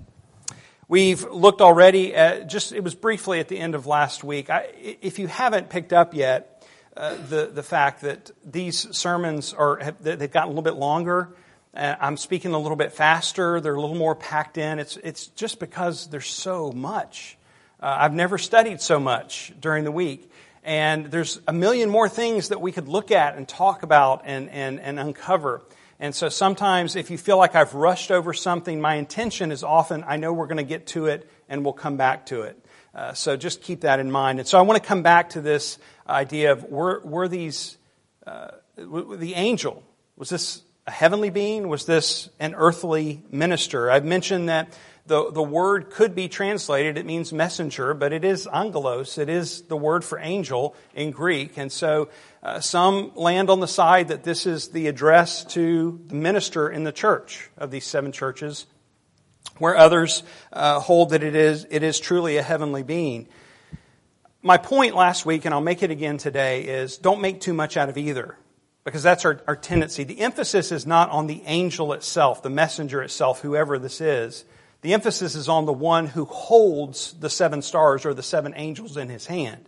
We've 0.89 1.23
looked 1.29 1.61
already 1.61 2.15
at, 2.15 2.47
just, 2.47 2.71
it 2.71 2.83
was 2.83 2.95
briefly 2.95 3.39
at 3.39 3.49
the 3.49 3.59
end 3.59 3.75
of 3.75 3.85
last 3.85 4.23
week. 4.23 4.49
I, 4.49 4.69
if 5.01 5.19
you 5.19 5.27
haven't 5.27 5.69
picked 5.69 5.93
up 5.93 6.13
yet, 6.13 6.65
uh, 6.95 7.17
the, 7.29 7.51
the 7.53 7.63
fact 7.63 8.01
that 8.01 8.31
these 8.43 8.95
sermons 8.97 9.53
are, 9.53 9.77
have, 9.77 10.01
they've 10.01 10.31
gotten 10.31 10.47
a 10.47 10.51
little 10.51 10.63
bit 10.63 10.75
longer. 10.75 11.35
Uh, 11.75 11.95
I'm 11.99 12.17
speaking 12.17 12.53
a 12.53 12.57
little 12.57 12.77
bit 12.77 12.93
faster. 12.93 13.61
They're 13.61 13.75
a 13.75 13.81
little 13.81 13.97
more 13.97 14.15
packed 14.15 14.57
in. 14.57 14.79
It's, 14.79 14.97
it's 15.03 15.27
just 15.27 15.59
because 15.59 16.07
there's 16.07 16.27
so 16.27 16.71
much. 16.71 17.36
Uh, 17.79 17.95
I've 17.99 18.13
never 18.13 18.37
studied 18.37 18.81
so 18.81 18.99
much 18.99 19.53
during 19.59 19.83
the 19.83 19.91
week. 19.91 20.31
And 20.63 21.05
there's 21.05 21.39
a 21.47 21.53
million 21.53 21.89
more 21.89 22.09
things 22.09 22.49
that 22.49 22.59
we 22.59 22.71
could 22.71 22.87
look 22.87 23.11
at 23.11 23.37
and 23.37 23.47
talk 23.47 23.83
about 23.83 24.23
and, 24.25 24.49
and, 24.49 24.79
and 24.79 24.99
uncover. 24.99 25.61
And 25.99 26.13
so 26.13 26.29
sometimes 26.29 26.95
if 26.95 27.09
you 27.09 27.17
feel 27.17 27.37
like 27.37 27.55
I've 27.55 27.73
rushed 27.73 28.11
over 28.11 28.33
something, 28.33 28.81
my 28.81 28.95
intention 28.95 29.51
is 29.51 29.63
often 29.63 30.03
I 30.07 30.17
know 30.17 30.33
we're 30.33 30.47
going 30.47 30.57
to 30.57 30.63
get 30.63 30.87
to 30.87 31.05
it 31.05 31.29
and 31.47 31.63
we'll 31.63 31.73
come 31.73 31.97
back 31.97 32.25
to 32.27 32.41
it. 32.41 32.63
Uh, 32.93 33.13
so 33.13 33.37
just 33.37 33.61
keep 33.61 33.81
that 33.81 33.99
in 33.99 34.11
mind. 34.11 34.39
And 34.39 34.47
so 34.47 34.57
I 34.57 34.61
want 34.61 34.81
to 34.81 34.87
come 34.87 35.03
back 35.03 35.29
to 35.31 35.41
this 35.41 35.77
idea 36.07 36.51
of 36.51 36.63
were, 36.63 37.01
were 37.03 37.27
these, 37.27 37.77
uh, 38.25 38.49
the 38.75 39.33
angel, 39.35 39.83
was 40.15 40.29
this 40.29 40.63
a 40.87 40.91
heavenly 40.91 41.29
being? 41.29 41.67
Was 41.67 41.85
this 41.85 42.29
an 42.39 42.55
earthly 42.55 43.21
minister? 43.29 43.91
I've 43.91 44.05
mentioned 44.05 44.49
that 44.49 44.75
the, 45.07 45.31
the 45.31 45.43
word 45.43 45.89
could 45.89 46.13
be 46.13 46.27
translated, 46.27 46.97
it 46.97 47.05
means 47.05 47.31
messenger, 47.31 47.93
but 47.93 48.13
it 48.13 48.25
is 48.25 48.47
angelos. 48.47 49.17
It 49.17 49.29
is 49.29 49.61
the 49.63 49.77
word 49.77 50.03
for 50.03 50.19
angel 50.19 50.75
in 50.93 51.11
Greek. 51.11 51.57
And 51.57 51.71
so 51.71 52.09
uh, 52.43 52.59
some 52.59 53.11
land 53.15 53.49
on 53.49 53.59
the 53.59 53.67
side 53.67 54.09
that 54.09 54.23
this 54.23 54.45
is 54.45 54.69
the 54.69 54.87
address 54.87 55.45
to 55.45 55.99
the 56.07 56.15
minister 56.15 56.69
in 56.69 56.83
the 56.83 56.91
church 56.91 57.49
of 57.57 57.71
these 57.71 57.85
seven 57.85 58.11
churches, 58.11 58.65
where 59.57 59.75
others 59.77 60.23
uh, 60.51 60.79
hold 60.79 61.11
that 61.11 61.23
it 61.23 61.35
is, 61.35 61.65
it 61.69 61.83
is 61.83 61.99
truly 61.99 62.37
a 62.37 62.43
heavenly 62.43 62.83
being. 62.83 63.27
My 64.41 64.57
point 64.57 64.95
last 64.95 65.25
week, 65.25 65.45
and 65.45 65.53
I'll 65.53 65.61
make 65.61 65.83
it 65.83 65.91
again 65.91 66.17
today, 66.17 66.63
is 66.63 66.97
don't 66.97 67.21
make 67.21 67.41
too 67.41 67.53
much 67.53 67.75
out 67.75 67.89
of 67.89 67.97
either 67.97 68.37
because 68.83 69.03
that's 69.03 69.25
our, 69.25 69.41
our 69.47 69.55
tendency. 69.55 70.05
The 70.05 70.21
emphasis 70.21 70.71
is 70.71 70.85
not 70.85 71.09
on 71.09 71.27
the 71.27 71.43
angel 71.45 71.91
itself, 71.91 72.41
the 72.43 72.49
messenger 72.49 73.01
itself, 73.01 73.41
whoever 73.41 73.77
this 73.79 73.99
is. 73.99 74.45
The 74.81 74.93
emphasis 74.93 75.35
is 75.35 75.49
on 75.49 75.65
the 75.65 75.73
one 75.73 76.07
who 76.07 76.25
holds 76.25 77.13
the 77.13 77.29
seven 77.29 77.61
stars 77.61 78.05
or 78.05 78.13
the 78.13 78.23
seven 78.23 78.53
angels 78.55 78.97
in 78.97 79.09
his 79.09 79.25
hand. 79.25 79.67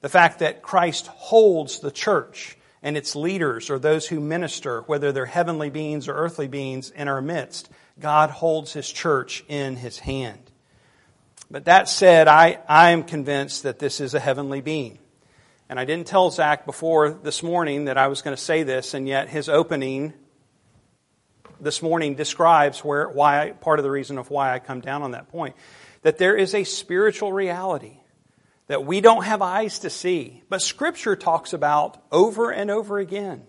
The 0.00 0.08
fact 0.08 0.38
that 0.38 0.62
Christ 0.62 1.06
holds 1.08 1.80
the 1.80 1.90
church 1.90 2.56
and 2.82 2.96
its 2.96 3.16
leaders 3.16 3.70
or 3.70 3.78
those 3.78 4.06
who 4.06 4.20
minister, 4.20 4.82
whether 4.82 5.12
they're 5.12 5.26
heavenly 5.26 5.70
beings 5.70 6.08
or 6.08 6.14
earthly 6.14 6.48
beings 6.48 6.90
in 6.90 7.08
our 7.08 7.20
midst, 7.20 7.68
God 7.98 8.30
holds 8.30 8.72
his 8.72 8.90
church 8.90 9.44
in 9.48 9.76
his 9.76 9.98
hand. 9.98 10.50
But 11.50 11.66
that 11.66 11.88
said, 11.88 12.28
I, 12.28 12.58
I 12.68 12.90
am 12.90 13.04
convinced 13.04 13.62
that 13.62 13.78
this 13.78 14.00
is 14.00 14.14
a 14.14 14.20
heavenly 14.20 14.60
being. 14.60 14.98
And 15.68 15.80
I 15.80 15.84
didn't 15.84 16.06
tell 16.06 16.30
Zach 16.30 16.64
before 16.66 17.10
this 17.10 17.42
morning 17.42 17.86
that 17.86 17.98
I 17.98 18.08
was 18.08 18.22
going 18.22 18.36
to 18.36 18.42
say 18.42 18.62
this, 18.62 18.94
and 18.94 19.08
yet 19.08 19.28
his 19.28 19.48
opening 19.48 20.12
this 21.60 21.82
morning 21.82 22.14
describes 22.14 22.84
where, 22.84 23.08
why, 23.08 23.52
part 23.60 23.78
of 23.78 23.82
the 23.82 23.90
reason 23.90 24.18
of 24.18 24.30
why 24.30 24.52
I 24.52 24.58
come 24.58 24.80
down 24.80 25.02
on 25.02 25.12
that 25.12 25.30
point. 25.30 25.56
That 26.02 26.18
there 26.18 26.36
is 26.36 26.54
a 26.54 26.64
spiritual 26.64 27.32
reality 27.32 27.98
that 28.68 28.84
we 28.84 29.00
don't 29.00 29.24
have 29.24 29.42
eyes 29.42 29.80
to 29.80 29.90
see, 29.90 30.42
but 30.48 30.62
Scripture 30.62 31.16
talks 31.16 31.52
about 31.52 32.02
over 32.10 32.50
and 32.50 32.70
over 32.70 32.98
again. 32.98 33.44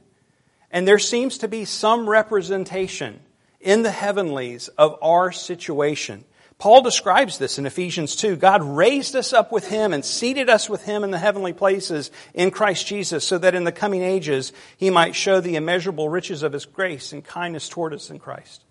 And 0.71 0.87
there 0.87 0.99
seems 0.99 1.39
to 1.39 1.47
be 1.47 1.65
some 1.65 2.09
representation 2.09 3.19
in 3.59 3.83
the 3.83 3.91
heavenlies 3.91 4.67
of 4.69 4.97
our 5.01 5.31
situation. 5.31 6.23
Paul 6.59 6.81
describes 6.81 7.37
this 7.37 7.59
in 7.59 7.67
Ephesians 7.67 8.15
2. 8.15 8.35
God 8.35 8.63
raised 8.63 9.15
us 9.15 9.31
up 9.31 9.51
with 9.51 9.67
Him 9.67 9.93
and 9.93 10.03
seated 10.03 10.49
us 10.49 10.67
with 10.67 10.83
Him 10.83 11.03
in 11.03 11.11
the 11.11 11.19
heavenly 11.19 11.53
places 11.53 12.09
in 12.33 12.49
Christ 12.49 12.87
Jesus 12.87 13.23
so 13.25 13.37
that 13.37 13.53
in 13.53 13.63
the 13.63 13.71
coming 13.71 14.01
ages 14.01 14.53
He 14.77 14.89
might 14.89 15.15
show 15.15 15.39
the 15.39 15.55
immeasurable 15.55 16.09
riches 16.09 16.41
of 16.41 16.53
His 16.53 16.65
grace 16.65 17.13
and 17.13 17.23
kindness 17.23 17.69
toward 17.69 17.93
us 17.93 18.09
in 18.09 18.17
Christ. 18.17 18.63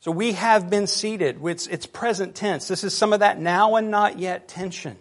So 0.00 0.10
we 0.10 0.32
have 0.32 0.70
been 0.70 0.86
seated. 0.86 1.44
It's, 1.44 1.66
it's 1.66 1.86
present 1.86 2.34
tense. 2.34 2.68
This 2.68 2.84
is 2.84 2.96
some 2.96 3.12
of 3.12 3.20
that 3.20 3.38
now 3.38 3.76
and 3.76 3.90
not 3.90 4.18
yet 4.18 4.48
tension 4.48 4.96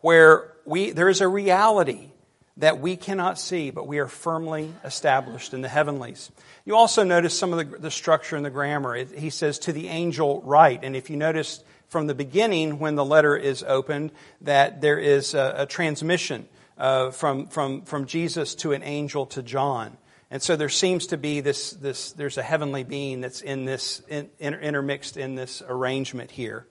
where 0.00 0.52
we, 0.64 0.92
there 0.92 1.08
is 1.08 1.20
a 1.20 1.28
reality 1.28 2.10
that 2.58 2.80
we 2.80 2.96
cannot 2.96 3.38
see, 3.38 3.70
but 3.70 3.86
we 3.86 3.98
are 3.98 4.06
firmly 4.06 4.72
established 4.82 5.52
in 5.52 5.60
the 5.60 5.68
heavenlies. 5.68 6.30
You 6.64 6.74
also 6.74 7.04
notice 7.04 7.38
some 7.38 7.52
of 7.52 7.70
the, 7.70 7.78
the 7.78 7.90
structure 7.90 8.36
in 8.36 8.42
the 8.42 8.50
grammar. 8.50 8.96
It, 8.96 9.10
he 9.18 9.30
says, 9.30 9.58
to 9.60 9.72
the 9.72 9.88
angel 9.88 10.40
write. 10.42 10.82
And 10.82 10.96
if 10.96 11.10
you 11.10 11.16
notice 11.16 11.62
from 11.88 12.06
the 12.06 12.14
beginning, 12.14 12.78
when 12.78 12.94
the 12.94 13.04
letter 13.04 13.36
is 13.36 13.62
opened, 13.62 14.10
that 14.40 14.80
there 14.80 14.98
is 14.98 15.34
a, 15.34 15.54
a 15.58 15.66
transmission 15.66 16.48
uh, 16.78 17.10
from, 17.10 17.46
from, 17.46 17.82
from 17.82 18.06
Jesus 18.06 18.54
to 18.56 18.72
an 18.72 18.82
angel 18.82 19.26
to 19.26 19.42
John. 19.42 19.96
And 20.30 20.42
so 20.42 20.56
there 20.56 20.68
seems 20.68 21.08
to 21.08 21.16
be 21.16 21.40
this, 21.40 21.70
this 21.72 22.12
there's 22.12 22.38
a 22.38 22.42
heavenly 22.42 22.84
being 22.84 23.20
that's 23.20 23.42
in 23.42 23.64
this, 23.64 24.02
in, 24.08 24.28
intermixed 24.40 25.16
in 25.16 25.34
this 25.34 25.62
arrangement 25.68 26.30
here. 26.30 26.66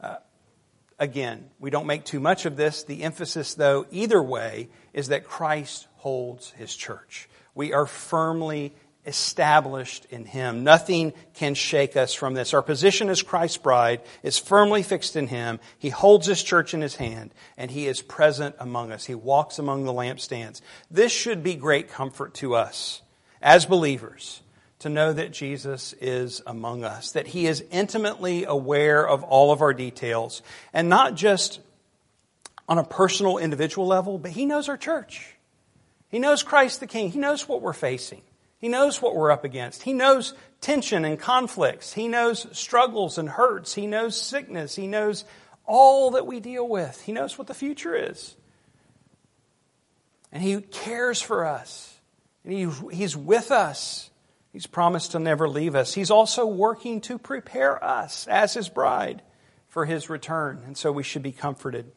Uh, 0.00 0.16
again, 0.98 1.50
we 1.58 1.70
don't 1.70 1.86
make 1.86 2.04
too 2.04 2.20
much 2.20 2.46
of 2.46 2.56
this. 2.56 2.84
The 2.84 3.02
emphasis, 3.02 3.54
though, 3.54 3.86
either 3.90 4.22
way, 4.22 4.68
is 4.92 5.08
that 5.08 5.24
Christ 5.24 5.86
holds 5.96 6.50
his 6.52 6.74
church. 6.74 7.28
We 7.54 7.72
are 7.72 7.86
firmly 7.86 8.74
established 9.06 10.04
in 10.10 10.24
him. 10.24 10.64
Nothing 10.64 11.12
can 11.34 11.54
shake 11.54 11.96
us 11.96 12.12
from 12.12 12.34
this. 12.34 12.52
Our 12.52 12.62
position 12.62 13.08
as 13.08 13.22
Christ's 13.22 13.58
bride 13.58 14.00
is 14.22 14.38
firmly 14.38 14.82
fixed 14.82 15.14
in 15.14 15.28
him. 15.28 15.60
He 15.78 15.90
holds 15.90 16.26
his 16.26 16.42
church 16.42 16.74
in 16.74 16.80
his 16.80 16.96
hand, 16.96 17.32
and 17.56 17.70
he 17.70 17.86
is 17.86 18.02
present 18.02 18.56
among 18.58 18.90
us. 18.90 19.04
He 19.04 19.14
walks 19.14 19.58
among 19.58 19.84
the 19.84 19.92
lampstands. 19.92 20.60
This 20.90 21.12
should 21.12 21.42
be 21.42 21.54
great 21.54 21.88
comfort 21.88 22.34
to 22.34 22.56
us 22.56 23.02
as 23.40 23.64
believers 23.64 24.42
to 24.80 24.88
know 24.88 25.12
that 25.12 25.32
Jesus 25.32 25.94
is 26.00 26.42
among 26.46 26.84
us, 26.84 27.12
that 27.12 27.28
he 27.28 27.46
is 27.46 27.64
intimately 27.70 28.44
aware 28.44 29.06
of 29.06 29.22
all 29.24 29.52
of 29.52 29.62
our 29.62 29.72
details, 29.72 30.42
and 30.72 30.88
not 30.88 31.14
just 31.14 31.60
on 32.68 32.78
a 32.78 32.84
personal, 32.84 33.38
individual 33.38 33.86
level, 33.86 34.18
but 34.18 34.32
he 34.32 34.44
knows 34.44 34.68
our 34.68 34.76
church. 34.76 35.34
He 36.08 36.18
knows 36.18 36.42
Christ 36.42 36.80
the 36.80 36.86
King. 36.86 37.10
He 37.10 37.18
knows 37.18 37.48
what 37.48 37.62
we're 37.62 37.72
facing. 37.72 38.22
He 38.58 38.68
knows 38.68 39.00
what 39.02 39.14
we're 39.14 39.30
up 39.30 39.44
against. 39.44 39.82
He 39.82 39.92
knows 39.92 40.34
tension 40.60 41.04
and 41.04 41.18
conflicts. 41.18 41.92
He 41.92 42.08
knows 42.08 42.46
struggles 42.56 43.18
and 43.18 43.28
hurts. 43.28 43.74
He 43.74 43.86
knows 43.86 44.20
sickness. 44.20 44.74
He 44.74 44.86
knows 44.86 45.24
all 45.66 46.12
that 46.12 46.26
we 46.26 46.40
deal 46.40 46.66
with. 46.66 47.00
He 47.02 47.12
knows 47.12 47.36
what 47.36 47.46
the 47.46 47.54
future 47.54 47.94
is. 47.94 48.34
And 50.32 50.42
He 50.42 50.60
cares 50.60 51.20
for 51.20 51.44
us. 51.44 51.94
And 52.44 52.52
he, 52.52 52.96
He's 52.96 53.16
with 53.16 53.50
us. 53.50 54.10
He's 54.56 54.66
promised 54.66 55.12
to 55.12 55.18
never 55.18 55.50
leave 55.50 55.74
us. 55.74 55.92
He's 55.92 56.10
also 56.10 56.46
working 56.46 57.02
to 57.02 57.18
prepare 57.18 57.84
us 57.84 58.26
as 58.26 58.54
His 58.54 58.70
bride 58.70 59.20
for 59.68 59.84
His 59.84 60.08
return. 60.08 60.62
And 60.64 60.78
so 60.78 60.90
we 60.90 61.02
should 61.02 61.22
be 61.22 61.30
comforted. 61.30 61.92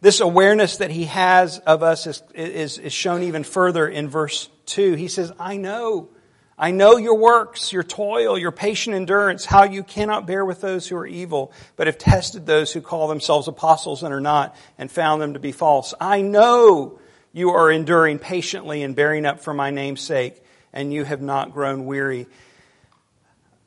This 0.00 0.20
awareness 0.20 0.76
that 0.76 0.92
he 0.92 1.06
has 1.06 1.58
of 1.58 1.82
us 1.82 2.06
is, 2.06 2.22
is, 2.32 2.78
is, 2.78 2.92
shown 2.92 3.24
even 3.24 3.42
further 3.42 3.88
in 3.88 4.08
verse 4.08 4.48
2. 4.66 4.94
He 4.94 5.08
says, 5.08 5.32
I 5.40 5.56
know. 5.56 6.10
I 6.56 6.70
know 6.70 6.98
your 6.98 7.16
works, 7.16 7.72
your 7.72 7.82
toil, 7.82 8.38
your 8.38 8.52
patient 8.52 8.94
endurance, 8.94 9.44
how 9.44 9.64
you 9.64 9.82
cannot 9.82 10.24
bear 10.24 10.44
with 10.44 10.60
those 10.60 10.86
who 10.86 10.96
are 10.96 11.08
evil, 11.08 11.52
but 11.74 11.88
have 11.88 11.98
tested 11.98 12.46
those 12.46 12.72
who 12.72 12.80
call 12.80 13.08
themselves 13.08 13.48
apostles 13.48 14.04
and 14.04 14.14
are 14.14 14.20
not, 14.20 14.54
and 14.78 14.88
found 14.88 15.20
them 15.20 15.34
to 15.34 15.40
be 15.40 15.50
false. 15.50 15.94
I 16.00 16.20
know 16.20 17.00
you 17.32 17.50
are 17.50 17.72
enduring 17.72 18.20
patiently 18.20 18.84
and 18.84 18.94
bearing 18.94 19.26
up 19.26 19.40
for 19.40 19.52
my 19.52 19.70
name's 19.70 20.00
sake, 20.00 20.43
and 20.74 20.92
you 20.92 21.04
have 21.04 21.22
not 21.22 21.54
grown 21.54 21.86
weary. 21.86 22.26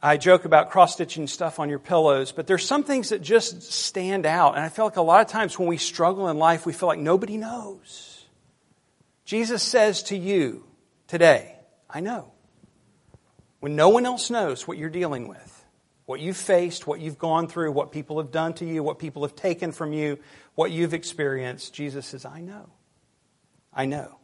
I 0.04 0.18
joke 0.18 0.46
about 0.46 0.70
cross 0.70 0.94
stitching 0.94 1.26
stuff 1.26 1.60
on 1.60 1.70
your 1.70 1.80
pillows, 1.80 2.32
but 2.32 2.46
there's 2.46 2.66
some 2.66 2.84
things 2.84 3.10
that 3.10 3.24
just 3.24 3.64
stand 3.64 4.28
out. 4.28 4.56
And 4.56 4.64
I 4.64 4.70
feel 4.70 4.86
like 4.86 4.98
a 4.98 5.02
lot 5.02 5.22
of 5.22 5.28
times 5.28 5.58
when 5.58 5.68
we 5.68 5.78
struggle 5.78 6.28
in 6.28 6.38
life, 6.38 6.68
we 6.68 6.74
feel 6.74 6.88
like 6.88 7.00
nobody 7.00 7.38
knows. 7.38 8.26
Jesus 9.26 9.64
says 9.64 10.04
to 10.04 10.18
you 10.18 10.66
today, 11.08 11.56
I 11.90 12.02
know. 12.02 12.32
When 13.60 13.76
no 13.76 13.90
one 13.90 14.06
else 14.06 14.30
knows 14.30 14.68
what 14.68 14.78
you're 14.78 14.90
dealing 14.90 15.28
with, 15.28 15.66
what 16.06 16.20
you've 16.20 16.38
faced, 16.38 16.86
what 16.86 17.00
you've 17.00 17.18
gone 17.18 17.48
through, 17.48 17.72
what 17.72 17.92
people 17.92 18.20
have 18.20 18.32
done 18.32 18.54
to 18.56 18.66
you, 18.66 18.84
what 18.84 19.00
people 19.00 19.24
have 19.24 19.36
taken 19.36 19.72
from 19.72 19.94
you, 19.94 20.20
what 20.54 20.72
you've 20.72 20.94
experienced, 20.94 21.74
Jesus 21.74 22.06
says, 22.06 22.24
I 22.24 22.42
know. 22.42 22.70
I 23.74 23.86
know. 23.86 24.20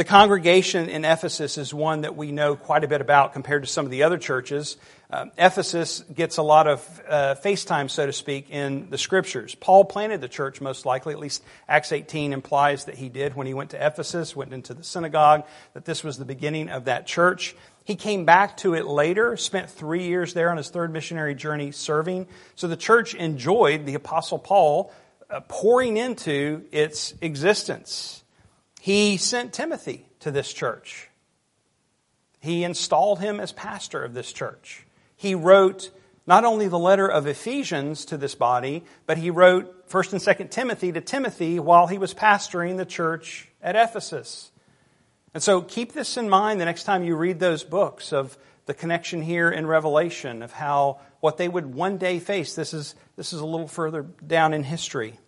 The 0.00 0.04
congregation 0.04 0.88
in 0.88 1.04
Ephesus 1.04 1.58
is 1.58 1.74
one 1.74 2.00
that 2.00 2.16
we 2.16 2.32
know 2.32 2.56
quite 2.56 2.84
a 2.84 2.88
bit 2.88 3.02
about 3.02 3.34
compared 3.34 3.64
to 3.64 3.68
some 3.68 3.84
of 3.84 3.90
the 3.90 4.04
other 4.04 4.16
churches. 4.16 4.78
Uh, 5.10 5.26
Ephesus 5.36 6.02
gets 6.14 6.38
a 6.38 6.42
lot 6.42 6.66
of 6.66 7.02
uh, 7.06 7.34
face 7.34 7.66
time, 7.66 7.90
so 7.90 8.06
to 8.06 8.12
speak, 8.14 8.48
in 8.48 8.88
the 8.88 8.96
scriptures. 8.96 9.54
Paul 9.54 9.84
planted 9.84 10.22
the 10.22 10.28
church, 10.28 10.62
most 10.62 10.86
likely. 10.86 11.12
At 11.12 11.18
least 11.18 11.44
Acts 11.68 11.92
18 11.92 12.32
implies 12.32 12.86
that 12.86 12.94
he 12.94 13.10
did 13.10 13.36
when 13.36 13.46
he 13.46 13.52
went 13.52 13.72
to 13.72 13.86
Ephesus, 13.86 14.34
went 14.34 14.54
into 14.54 14.72
the 14.72 14.82
synagogue, 14.82 15.44
that 15.74 15.84
this 15.84 16.02
was 16.02 16.16
the 16.16 16.24
beginning 16.24 16.70
of 16.70 16.86
that 16.86 17.06
church. 17.06 17.54
He 17.84 17.94
came 17.94 18.24
back 18.24 18.56
to 18.58 18.72
it 18.72 18.86
later, 18.86 19.36
spent 19.36 19.68
three 19.68 20.04
years 20.04 20.32
there 20.32 20.50
on 20.50 20.56
his 20.56 20.70
third 20.70 20.94
missionary 20.94 21.34
journey 21.34 21.72
serving. 21.72 22.26
So 22.54 22.68
the 22.68 22.76
church 22.78 23.14
enjoyed 23.14 23.84
the 23.84 23.96
Apostle 23.96 24.38
Paul 24.38 24.94
uh, 25.28 25.40
pouring 25.40 25.98
into 25.98 26.64
its 26.72 27.12
existence. 27.20 28.20
He 28.80 29.18
sent 29.18 29.52
Timothy 29.52 30.06
to 30.20 30.30
this 30.30 30.52
church. 30.52 31.08
He 32.40 32.64
installed 32.64 33.20
him 33.20 33.38
as 33.38 33.52
pastor 33.52 34.02
of 34.02 34.14
this 34.14 34.32
church. 34.32 34.86
He 35.14 35.34
wrote 35.34 35.90
not 36.26 36.44
only 36.44 36.68
the 36.68 36.78
letter 36.78 37.06
of 37.06 37.26
Ephesians 37.26 38.06
to 38.06 38.16
this 38.16 38.34
body, 38.34 38.84
but 39.06 39.18
he 39.18 39.30
wrote 39.30 39.88
1st 39.88 40.12
and 40.12 40.22
2nd 40.22 40.50
Timothy 40.50 40.92
to 40.92 41.00
Timothy 41.00 41.58
while 41.58 41.88
he 41.88 41.98
was 41.98 42.14
pastoring 42.14 42.76
the 42.76 42.86
church 42.86 43.48
at 43.62 43.76
Ephesus. 43.76 44.50
And 45.34 45.42
so 45.42 45.60
keep 45.60 45.92
this 45.92 46.16
in 46.16 46.28
mind 46.28 46.60
the 46.60 46.64
next 46.64 46.84
time 46.84 47.04
you 47.04 47.16
read 47.16 47.38
those 47.38 47.62
books 47.62 48.12
of 48.12 48.38
the 48.66 48.74
connection 48.74 49.20
here 49.20 49.50
in 49.50 49.66
Revelation 49.66 50.42
of 50.42 50.52
how 50.52 51.00
what 51.20 51.36
they 51.36 51.48
would 51.48 51.74
one 51.74 51.98
day 51.98 52.18
face. 52.18 52.54
This 52.54 52.72
is, 52.72 52.94
this 53.16 53.32
is 53.32 53.40
a 53.40 53.46
little 53.46 53.68
further 53.68 54.02
down 54.02 54.54
in 54.54 54.62
history. 54.62 55.18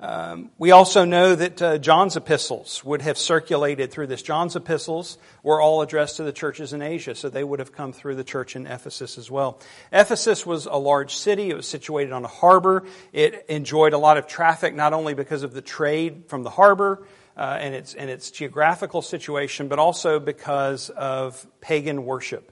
Um, 0.00 0.50
we 0.58 0.72
also 0.72 1.04
know 1.04 1.36
that 1.36 1.62
uh, 1.62 1.78
John's 1.78 2.16
epistles 2.16 2.84
would 2.84 3.02
have 3.02 3.16
circulated 3.16 3.92
through 3.92 4.08
this. 4.08 4.20
John's 4.20 4.56
epistles 4.56 5.16
were 5.44 5.60
all 5.60 5.80
addressed 5.80 6.16
to 6.16 6.24
the 6.24 6.32
churches 6.32 6.72
in 6.72 6.82
Asia, 6.82 7.14
so 7.14 7.28
they 7.28 7.44
would 7.44 7.60
have 7.60 7.72
come 7.72 7.92
through 7.92 8.16
the 8.16 8.24
church 8.24 8.56
in 8.56 8.66
Ephesus 8.66 9.16
as 9.16 9.30
well. 9.30 9.60
Ephesus 9.92 10.44
was 10.44 10.66
a 10.66 10.74
large 10.74 11.14
city. 11.14 11.50
It 11.50 11.56
was 11.56 11.68
situated 11.68 12.12
on 12.12 12.24
a 12.24 12.28
harbor. 12.28 12.84
It 13.12 13.46
enjoyed 13.48 13.92
a 13.92 13.98
lot 13.98 14.16
of 14.16 14.26
traffic, 14.26 14.74
not 14.74 14.92
only 14.92 15.14
because 15.14 15.44
of 15.44 15.54
the 15.54 15.62
trade 15.62 16.24
from 16.26 16.42
the 16.42 16.50
harbor 16.50 17.06
uh, 17.36 17.58
and, 17.60 17.72
its, 17.72 17.94
and 17.94 18.10
its 18.10 18.32
geographical 18.32 19.02
situation, 19.02 19.68
but 19.68 19.78
also 19.78 20.18
because 20.18 20.90
of 20.90 21.46
pagan 21.60 22.04
worship. 22.04 22.50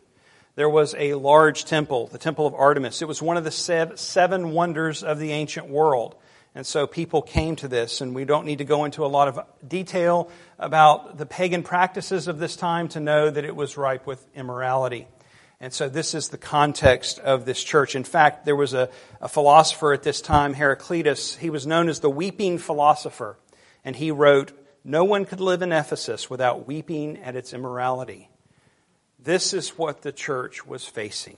There 0.55 0.69
was 0.69 0.95
a 0.99 1.15
large 1.15 1.65
temple, 1.65 2.09
the 2.09 2.19
Temple 2.19 2.47
of 2.47 2.55
Artemis. 2.55 3.03
It 3.03 3.09
was 3.09 3.23
one 3.23 3.37
of 3.37 3.45
the 3.45 3.51
seven 3.97 4.51
wonders 4.51 5.03
of 5.03 5.19
the 5.19 5.33
ancient 5.33 5.69
world. 5.69 6.17
And 6.55 6.67
so 6.67 6.87
people 6.87 7.23
came 7.23 7.55
to 7.57 7.69
this, 7.69 8.01
and 8.01 8.15
we 8.15 8.25
don't 8.25 8.45
need 8.45 8.59
to 8.59 8.65
go 8.65 8.85
into 8.85 9.05
a 9.05 9.07
lot 9.07 9.29
of 9.29 9.41
detail 9.67 10.31
about 10.59 11.17
the 11.17 11.27
pagan 11.27 11.63
practices 11.63 12.27
of 12.27 12.39
this 12.39 12.57
time 12.57 12.89
to 12.89 13.01
know 13.01 13.31
that 13.31 13.45
it 13.45 13.55
was 13.55 13.77
ripe 13.77 14.07
with 14.07 14.25
immorality. 14.35 15.07
And 15.61 15.73
so 15.73 15.89
this 15.89 16.15
is 16.15 16.31
the 16.31 16.39
context 16.39 17.19
of 17.19 17.45
this 17.45 17.63
church. 17.63 17.95
In 17.95 18.03
fact, 18.03 18.47
there 18.47 18.57
was 18.57 18.75
a, 18.75 18.89
a 19.21 19.29
philosopher 19.29 19.93
at 19.93 20.03
this 20.03 20.21
time, 20.21 20.55
Heraclitus. 20.55 21.37
He 21.37 21.51
was 21.51 21.67
known 21.67 21.89
as 21.89 22.01
the 22.01 22.11
weeping 22.11 22.59
philosopher. 22.59 23.39
And 23.85 23.95
he 23.95 24.11
wrote, 24.11 24.53
No 24.83 25.05
one 25.05 25.27
could 25.27 25.41
live 25.41 25.63
in 25.63 25.71
Ephesus 25.71 26.31
without 26.31 26.67
weeping 26.67 27.19
at 27.19 27.37
its 27.37 27.53
immorality. 27.53 28.31
This 29.19 29.53
is 29.53 29.79
what 29.79 30.01
the 30.01 30.13
church 30.13 30.67
was 30.67 30.87
facing. 30.87 31.37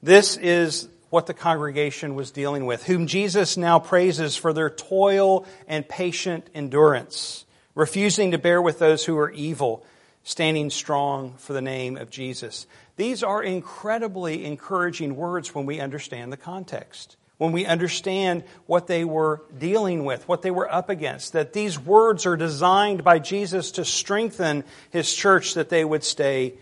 This 0.00 0.36
is 0.36 0.88
what 1.14 1.26
the 1.26 1.32
congregation 1.32 2.16
was 2.16 2.32
dealing 2.32 2.66
with, 2.66 2.82
whom 2.82 3.06
Jesus 3.06 3.56
now 3.56 3.78
praises 3.78 4.34
for 4.34 4.52
their 4.52 4.68
toil 4.68 5.46
and 5.68 5.88
patient 5.88 6.44
endurance, 6.52 7.44
refusing 7.76 8.32
to 8.32 8.38
bear 8.38 8.60
with 8.60 8.80
those 8.80 9.04
who 9.04 9.16
are 9.16 9.30
evil, 9.30 9.86
standing 10.24 10.70
strong 10.70 11.34
for 11.36 11.52
the 11.52 11.62
name 11.62 11.96
of 11.96 12.10
Jesus. 12.10 12.66
These 12.96 13.22
are 13.22 13.40
incredibly 13.40 14.44
encouraging 14.44 15.14
words 15.14 15.54
when 15.54 15.66
we 15.66 15.78
understand 15.78 16.32
the 16.32 16.36
context, 16.36 17.16
when 17.38 17.52
we 17.52 17.64
understand 17.64 18.42
what 18.66 18.88
they 18.88 19.04
were 19.04 19.40
dealing 19.56 20.04
with, 20.04 20.26
what 20.26 20.42
they 20.42 20.50
were 20.50 20.70
up 20.70 20.90
against, 20.90 21.32
that 21.34 21.52
these 21.52 21.78
words 21.78 22.26
are 22.26 22.36
designed 22.36 23.04
by 23.04 23.20
Jesus 23.20 23.70
to 23.72 23.84
strengthen 23.84 24.64
his 24.90 25.14
church 25.14 25.54
that 25.54 25.68
they 25.68 25.84
would 25.84 26.02
stay 26.02 26.54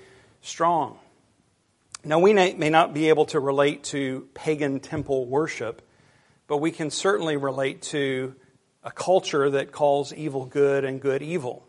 strong. 0.43 0.99
Now, 2.05 2.19
we 2.19 2.33
may 2.33 2.69
not 2.69 2.95
be 2.95 3.11
able 3.11 3.27
to 3.27 3.38
relate 3.38 3.85
to 3.85 4.27
pagan 4.35 4.81
temple 4.81 5.25
worship, 5.27 5.83
but 6.49 6.57
we 6.57 6.73
can 6.73 6.91
certainly 6.91 7.37
relate 7.37 7.83
to 7.83 8.35
a 8.83 8.91
culture 8.91 9.51
that 9.51 9.71
calls 9.71 10.12
evil 10.12 10.45
good 10.45 10.85
and 10.85 11.01
good 11.01 11.23
evil, 11.23 11.65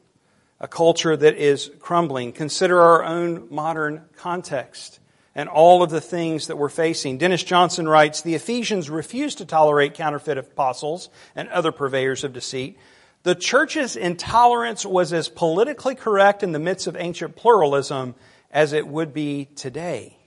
a 0.59 0.67
culture 0.67 1.15
that 1.15 1.35
is 1.35 1.69
crumbling. 1.79 2.31
Consider 2.31 2.81
our 2.81 3.03
own 3.03 3.47
modern 3.51 4.05
context 4.15 4.99
and 5.35 5.47
all 5.49 5.83
of 5.83 5.91
the 5.91 6.01
things 6.01 6.47
that 6.47 6.57
we're 6.57 6.69
facing. 6.69 7.19
Dennis 7.19 7.43
Johnson 7.43 7.87
writes 7.87 8.21
The 8.21 8.33
Ephesians 8.33 8.89
refused 8.89 9.37
to 9.37 9.45
tolerate 9.45 9.93
counterfeit 9.93 10.39
apostles 10.39 11.09
and 11.35 11.47
other 11.49 11.71
purveyors 11.71 12.23
of 12.23 12.33
deceit. 12.33 12.79
The 13.21 13.35
church's 13.35 13.95
intolerance 13.95 14.83
was 14.83 15.13
as 15.13 15.29
politically 15.29 15.93
correct 15.93 16.41
in 16.41 16.53
the 16.53 16.59
midst 16.59 16.87
of 16.87 16.97
ancient 16.97 17.35
pluralism 17.35 18.15
as 18.49 18.73
it 18.73 18.87
would 18.87 19.13
be 19.13 19.45
today. 19.55 20.17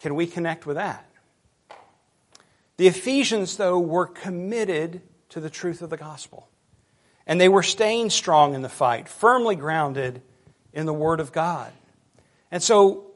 Can 0.00 0.14
we 0.14 0.26
connect 0.26 0.66
with 0.66 0.76
that? 0.76 1.08
The 2.76 2.88
Ephesians, 2.88 3.56
though, 3.56 3.78
were 3.78 4.06
committed 4.06 5.02
to 5.30 5.40
the 5.40 5.50
truth 5.50 5.82
of 5.82 5.90
the 5.90 5.96
gospel. 5.96 6.48
And 7.26 7.40
they 7.40 7.48
were 7.48 7.62
staying 7.62 8.10
strong 8.10 8.54
in 8.54 8.62
the 8.62 8.68
fight, 8.68 9.08
firmly 9.08 9.56
grounded 9.56 10.22
in 10.72 10.86
the 10.86 10.94
Word 10.94 11.20
of 11.20 11.32
God. 11.32 11.72
And 12.50 12.62
so, 12.62 13.06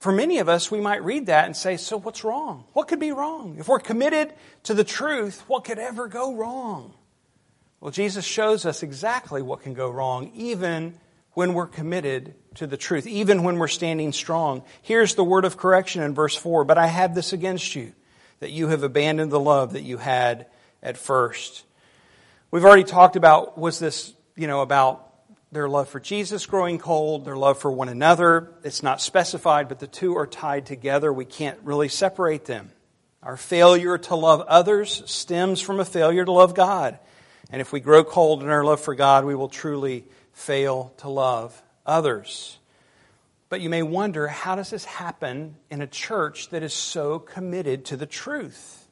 for 0.00 0.10
many 0.10 0.38
of 0.38 0.48
us, 0.48 0.70
we 0.70 0.80
might 0.80 1.04
read 1.04 1.26
that 1.26 1.44
and 1.46 1.56
say, 1.56 1.76
So 1.76 1.98
what's 1.98 2.24
wrong? 2.24 2.64
What 2.72 2.88
could 2.88 2.98
be 2.98 3.12
wrong? 3.12 3.56
If 3.58 3.68
we're 3.68 3.78
committed 3.78 4.32
to 4.64 4.74
the 4.74 4.84
truth, 4.84 5.44
what 5.46 5.64
could 5.64 5.78
ever 5.78 6.08
go 6.08 6.34
wrong? 6.34 6.94
Well, 7.80 7.92
Jesus 7.92 8.24
shows 8.24 8.66
us 8.66 8.82
exactly 8.82 9.42
what 9.42 9.62
can 9.62 9.74
go 9.74 9.90
wrong, 9.90 10.32
even 10.34 10.98
when 11.32 11.52
we're 11.52 11.66
committed 11.66 12.34
to 12.56 12.66
the 12.66 12.76
truth, 12.76 13.06
even 13.06 13.42
when 13.42 13.58
we're 13.58 13.68
standing 13.68 14.12
strong. 14.12 14.62
Here's 14.82 15.14
the 15.14 15.24
word 15.24 15.44
of 15.44 15.56
correction 15.56 16.02
in 16.02 16.14
verse 16.14 16.36
4 16.36 16.64
But 16.64 16.78
I 16.78 16.86
have 16.86 17.14
this 17.14 17.32
against 17.32 17.74
you, 17.74 17.92
that 18.40 18.50
you 18.50 18.68
have 18.68 18.82
abandoned 18.82 19.32
the 19.32 19.40
love 19.40 19.72
that 19.72 19.82
you 19.82 19.98
had 19.98 20.46
at 20.82 20.96
first. 20.96 21.64
We've 22.50 22.64
already 22.64 22.84
talked 22.84 23.16
about 23.16 23.58
was 23.58 23.78
this, 23.78 24.14
you 24.36 24.46
know, 24.46 24.60
about 24.60 25.10
their 25.50 25.68
love 25.68 25.88
for 25.88 26.00
Jesus 26.00 26.46
growing 26.46 26.78
cold, 26.78 27.24
their 27.24 27.36
love 27.36 27.58
for 27.58 27.70
one 27.70 27.88
another. 27.88 28.52
It's 28.62 28.82
not 28.82 29.00
specified, 29.00 29.68
but 29.68 29.78
the 29.78 29.86
two 29.86 30.16
are 30.16 30.26
tied 30.26 30.66
together. 30.66 31.12
We 31.12 31.24
can't 31.24 31.58
really 31.62 31.88
separate 31.88 32.44
them. 32.44 32.70
Our 33.22 33.36
failure 33.36 33.96
to 33.96 34.16
love 34.16 34.42
others 34.42 35.02
stems 35.06 35.60
from 35.60 35.80
a 35.80 35.84
failure 35.84 36.24
to 36.24 36.32
love 36.32 36.54
God. 36.54 36.98
And 37.50 37.60
if 37.60 37.72
we 37.72 37.80
grow 37.80 38.04
cold 38.04 38.42
in 38.42 38.50
our 38.50 38.64
love 38.64 38.80
for 38.80 38.94
God, 38.94 39.24
we 39.24 39.34
will 39.34 39.48
truly 39.48 40.04
fail 40.32 40.92
to 40.98 41.08
love 41.08 41.62
others. 41.86 42.58
But 43.48 43.60
you 43.60 43.68
may 43.70 43.82
wonder 43.82 44.26
how 44.26 44.56
does 44.56 44.70
this 44.70 44.84
happen 44.84 45.56
in 45.70 45.80
a 45.80 45.86
church 45.86 46.48
that 46.48 46.62
is 46.62 46.74
so 46.74 47.18
committed 47.18 47.84
to 47.86 47.96
the 47.96 48.06
truth? 48.06 48.88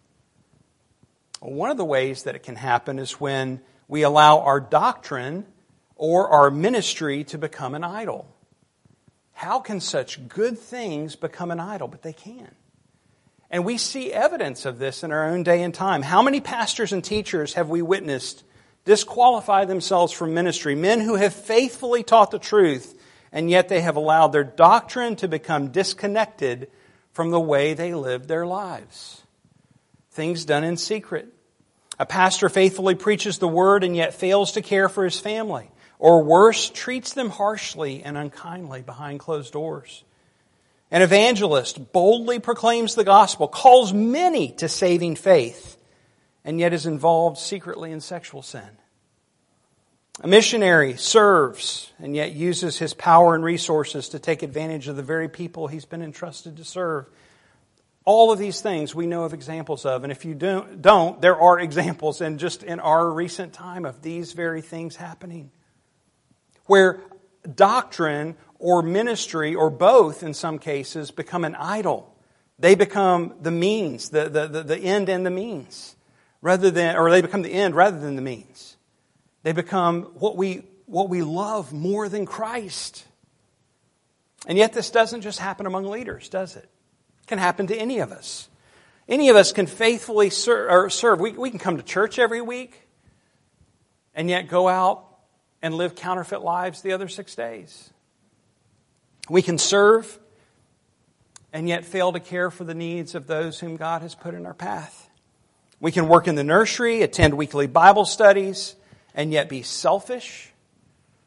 Well, 1.41 1.53
one 1.53 1.71
of 1.71 1.77
the 1.77 1.85
ways 1.85 2.25
that 2.25 2.37
it 2.37 2.43
can 2.43 2.57
happen 2.57 2.99
is 2.99 3.21
when 3.21 3.61
we 3.89 4.03
allow 4.03 4.41
our 4.41 4.61
doctrine 4.61 5.47
or 5.97 6.29
our 6.29 6.51
ministry 6.51 7.25
to 7.25 7.39
become 7.39 7.75
an 7.75 7.85
idol. 7.85 8.27
How 9.33 9.59
can 9.59 9.81
such 9.81 10.29
good 10.29 10.59
things 10.59 11.17
become 11.17 11.51
an 11.51 11.59
idol? 11.59 11.89
But 11.89 12.03
they 12.03 12.13
can. 12.13 12.55
And 13.51 13.65
we 13.65 13.77
see 13.77 14.13
evidence 14.13 14.65
of 14.65 14.79
this 14.79 15.03
in 15.03 15.13
our 15.13 15.29
own 15.29 15.43
day 15.43 15.63
and 15.63 15.75
time. 15.75 16.03
How 16.03 16.23
many 16.23 16.41
pastors 16.41 16.93
and 16.93 17.05
teachers 17.05 17.55
have 17.55 17.69
we 17.69 17.83
witnessed 17.83 18.45
disqualify 18.85 19.65
themselves 19.65 20.13
from 20.13 20.35
ministry? 20.35 20.75
Men 20.75 21.01
who 21.01 21.17
have 21.17 21.35
faithfully 21.35 22.03
taught 22.03 22.31
the 22.31 22.39
truth, 22.39 22.99
and 23.33 23.51
yet 23.51 23.69
they 23.69 23.81
have 23.81 23.97
allowed 23.97 24.29
their 24.29 24.45
doctrine 24.45 25.17
to 25.17 25.29
become 25.29 25.69
disconnected 25.69 26.69
from 27.13 27.31
the 27.31 27.41
way 27.41 27.75
they 27.75 27.95
live 27.95 28.27
their 28.27 28.47
lives. 28.47 29.23
Things 30.13 30.45
done 30.45 30.65
in 30.65 30.77
secret. 30.77 31.29
A 31.99 32.07
pastor 32.07 32.49
faithfully 32.49 32.95
preaches 32.95 33.39
the 33.39 33.49
word 33.49 33.85
and 33.85 33.95
yet 33.95 34.15
fails 34.15 34.53
to 34.53 34.63
care 34.63 34.89
for 34.89 35.05
his 35.05 35.21
family, 35.21 35.71
or 35.99 36.25
worse, 36.25 36.69
treats 36.71 37.13
them 37.13 37.31
harshly 37.31 38.03
and 38.03 38.17
unkindly 38.17 38.83
behind 38.83 39.21
closed 39.21 39.53
doors. 39.53 40.05
An 40.91 41.01
evangelist 41.01 41.93
boldly 41.93 42.39
proclaims 42.39 42.95
the 42.95 43.05
gospel, 43.05 43.49
calls 43.49 43.93
many 43.93 44.53
to 44.53 44.69
saving 44.69 45.17
faith, 45.17 45.79
and 46.45 46.59
yet 46.59 46.73
is 46.73 46.87
involved 46.87 47.39
secretly 47.39 47.93
in 47.93 48.01
sexual 48.01 48.43
sin. 48.43 48.79
A 50.21 50.27
missionary 50.27 50.97
serves 50.97 51.91
and 51.99 52.15
yet 52.15 52.33
uses 52.33 52.79
his 52.79 52.95
power 52.95 53.35
and 53.35 53.43
resources 53.43 54.11
to 54.11 54.19
take 54.19 54.43
advantage 54.43 54.89
of 54.89 54.97
the 54.97 55.03
very 55.03 55.29
people 55.29 55.67
he's 55.67 55.85
been 55.85 56.03
entrusted 56.03 56.57
to 56.59 56.65
serve. 56.65 57.07
All 58.05 58.33
of 58.33 58.39
these 58.39 58.61
things 58.61 58.95
we 58.95 59.07
know 59.07 59.25
of 59.25 59.33
examples 59.33 59.87
of, 59.87 60.03
and 60.03 60.13
if 60.13 60.25
you 60.25 60.35
don't, 60.35 61.21
there 61.21 61.41
are 61.41 61.59
examples 61.59 62.21
and 62.21 62.39
just 62.39 62.63
in 62.63 62.81
our 62.81 63.09
recent 63.09 63.53
time 63.53 63.85
of 63.85 64.03
these 64.03 64.33
very 64.33 64.61
things 64.61 64.97
happening. 64.97 65.51
Where 66.67 67.01
doctrine 67.55 68.37
or 68.59 68.83
ministry 68.83 69.55
or 69.55 69.71
both 69.71 70.23
in 70.23 70.35
some 70.35 70.59
cases 70.59 71.11
become 71.11 71.45
an 71.45 71.55
idol. 71.55 72.15
They 72.59 72.75
become 72.75 73.35
the 73.41 73.51
means, 73.51 74.11
the, 74.11 74.29
the, 74.29 74.47
the, 74.47 74.63
the 74.63 74.79
end 74.79 75.09
and 75.09 75.27
the 75.27 75.31
means 75.31 75.97
rather 76.43 76.71
than, 76.71 76.97
or 76.97 77.11
they 77.11 77.23
become 77.23 77.41
the 77.41 77.53
end 77.53 77.75
rather 77.75 77.99
than 77.99 78.17
the 78.17 78.23
means. 78.23 78.77
They 79.45 79.53
become 79.53 80.03
what 80.15 80.37
we, 80.37 80.65
what 80.87 81.09
we 81.09 81.23
love 81.23 81.73
more 81.73 82.09
than 82.09 82.27
Christ. 82.27 83.07
And 84.47 84.59
yet 84.59 84.73
this 84.73 84.91
doesn't 84.91 85.23
just 85.23 85.39
happen 85.39 85.67
among 85.67 85.85
leaders, 85.85 86.29
does 86.29 86.57
it? 86.57 86.69
It 87.23 87.27
can 87.29 87.39
happen 87.39 87.69
to 87.69 87.77
any 87.77 88.01
of 88.01 88.13
us. 88.13 88.49
Any 89.09 89.29
of 89.31 89.37
us 89.37 89.53
can 89.53 89.67
faithfully 89.67 90.31
serve, 90.31 90.93
serve. 90.93 91.21
We, 91.21 91.33
we 91.33 91.51
can 91.51 91.59
come 91.59 91.77
to 91.77 91.83
church 91.83 92.19
every 92.19 92.41
week 92.41 92.89
and 94.15 94.29
yet 94.29 94.49
go 94.49 94.69
out 94.69 95.07
and 95.61 95.75
live 95.75 95.95
counterfeit 95.95 96.43
lives 96.43 96.83
the 96.83 96.93
other 96.93 97.09
six 97.09 97.35
days. 97.35 97.91
We 99.29 99.43
can 99.43 99.59
serve 99.59 100.19
and 101.53 101.69
yet 101.69 101.85
fail 101.85 102.13
to 102.13 102.21
care 102.21 102.51
for 102.51 102.65
the 102.65 102.75
needs 102.75 103.15
of 103.15 103.27
those 103.27 103.61
whom 103.61 103.77
God 103.77 104.03
has 104.03 104.15
put 104.15 104.35
in 104.35 104.47
our 104.47 104.55
path. 104.55 105.09
We 105.83 105.91
can 105.91 106.07
work 106.07 106.29
in 106.29 106.37
the 106.37 106.45
nursery, 106.45 107.03
attend 107.03 107.35
weekly 107.35 107.67
Bible 107.67 108.05
studies, 108.05 108.77
and 109.17 109.33
yet 109.33 109.49
be 109.49 109.63
selfish, 109.63 110.49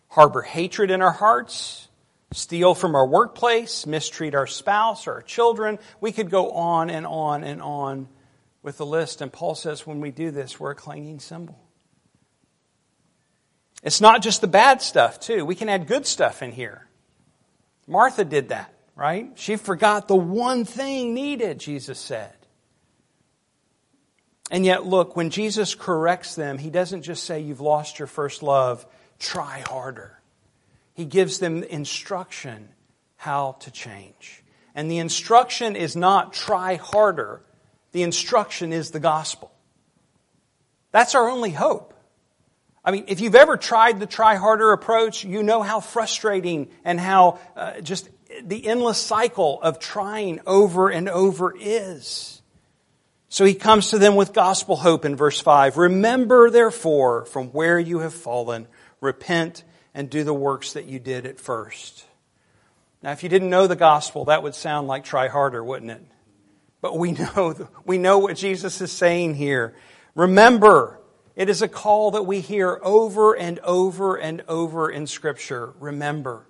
harbor 0.07 0.41
hatred 0.41 0.91
in 0.91 1.01
our 1.01 1.11
hearts, 1.11 1.89
steal 2.31 2.73
from 2.73 2.95
our 2.95 3.05
workplace, 3.05 3.85
mistreat 3.85 4.33
our 4.33 4.47
spouse 4.47 5.07
or 5.07 5.15
our 5.15 5.21
children. 5.21 5.77
We 5.99 6.13
could 6.13 6.29
go 6.29 6.51
on 6.51 6.89
and 6.89 7.05
on 7.05 7.43
and 7.43 7.61
on 7.61 8.07
with 8.63 8.77
the 8.77 8.85
list. 8.85 9.19
And 9.19 9.31
Paul 9.31 9.55
says 9.55 9.85
when 9.85 9.99
we 9.99 10.11
do 10.11 10.31
this, 10.31 10.57
we're 10.57 10.71
a 10.71 10.75
clanging 10.75 11.19
cymbal. 11.19 11.59
It's 13.83 13.99
not 13.99 14.23
just 14.23 14.39
the 14.39 14.47
bad 14.47 14.81
stuff, 14.81 15.19
too. 15.19 15.43
We 15.43 15.55
can 15.55 15.67
add 15.67 15.85
good 15.85 16.07
stuff 16.07 16.41
in 16.41 16.53
here. 16.53 16.87
Martha 17.87 18.23
did 18.23 18.49
that, 18.49 18.73
right? 18.95 19.33
She 19.35 19.57
forgot 19.57 20.07
the 20.07 20.15
one 20.15 20.63
thing 20.63 21.13
needed, 21.13 21.59
Jesus 21.59 21.99
said. 21.99 22.31
And 24.51 24.65
yet, 24.65 24.85
look, 24.85 25.15
when 25.15 25.31
Jesus 25.31 25.73
corrects 25.73 26.35
them, 26.35 26.57
he 26.57 26.69
doesn't 26.69 27.01
just 27.01 27.23
say, 27.23 27.39
You've 27.39 27.61
lost 27.61 27.99
your 27.99 28.07
first 28.07 28.43
love, 28.43 28.85
try 29.19 29.63
harder. 29.67 30.19
He 30.93 31.05
gives 31.05 31.39
them 31.39 31.63
instruction 31.63 32.69
how 33.17 33.53
to 33.61 33.71
change. 33.71 34.43
And 34.75 34.89
the 34.91 34.99
instruction 34.99 35.75
is 35.75 35.95
not 35.95 36.33
try 36.33 36.75
harder, 36.75 37.41
the 37.91 38.03
instruction 38.03 38.73
is 38.73 38.91
the 38.91 38.99
gospel. 38.99 39.51
That's 40.91 41.15
our 41.15 41.29
only 41.29 41.51
hope. 41.51 41.93
I 42.83 42.91
mean, 42.91 43.05
if 43.07 43.19
you've 43.19 43.35
ever 43.35 43.57
tried 43.57 43.99
the 43.99 44.05
try 44.05 44.35
harder 44.35 44.71
approach, 44.71 45.23
you 45.23 45.41
know 45.41 45.63
how 45.63 45.79
frustrating 45.79 46.69
and 46.83 46.99
how 46.99 47.39
uh, 47.55 47.81
just 47.81 48.07
the 48.43 48.67
endless 48.67 48.99
cycle 48.99 49.59
of 49.61 49.79
trying 49.79 50.39
over 50.45 50.89
and 50.89 51.09
over 51.09 51.53
is. 51.59 52.41
So 53.35 53.43
he 53.43 53.53
comes 53.53 53.89
to 53.89 53.99
them 53.99 54.15
with 54.15 54.31
gospel 54.31 54.77
hope 54.77 55.03
in 55.03 55.17
verse 55.17 55.41
5. 55.41 55.75
Remember, 55.75 56.49
therefore, 56.49 57.25
from 57.25 57.47
where 57.47 57.77
you 57.77 57.99
have 57.99 58.13
fallen, 58.13 58.65
repent 59.01 59.65
and 59.93 60.09
do 60.09 60.23
the 60.23 60.33
works 60.33 60.71
that 60.71 60.85
you 60.85 60.99
did 60.99 61.25
at 61.25 61.37
first. 61.37 62.05
Now, 63.03 63.11
if 63.11 63.23
you 63.23 63.27
didn't 63.27 63.49
know 63.49 63.67
the 63.67 63.75
gospel, 63.75 64.23
that 64.23 64.41
would 64.41 64.55
sound 64.55 64.87
like 64.87 65.03
try 65.03 65.27
harder, 65.27 65.61
wouldn't 65.61 65.91
it? 65.91 66.01
But 66.79 66.97
we 66.97 67.11
know, 67.35 67.67
we 67.83 67.97
know 67.97 68.19
what 68.19 68.37
Jesus 68.37 68.79
is 68.79 68.93
saying 68.93 69.35
here. 69.35 69.75
Remember, 70.15 71.01
it 71.35 71.49
is 71.49 71.61
a 71.61 71.67
call 71.67 72.11
that 72.11 72.23
we 72.23 72.39
hear 72.39 72.79
over 72.81 73.35
and 73.35 73.59
over 73.65 74.15
and 74.15 74.45
over 74.47 74.89
in 74.89 75.07
Scripture. 75.07 75.73
Remember. 75.81 76.47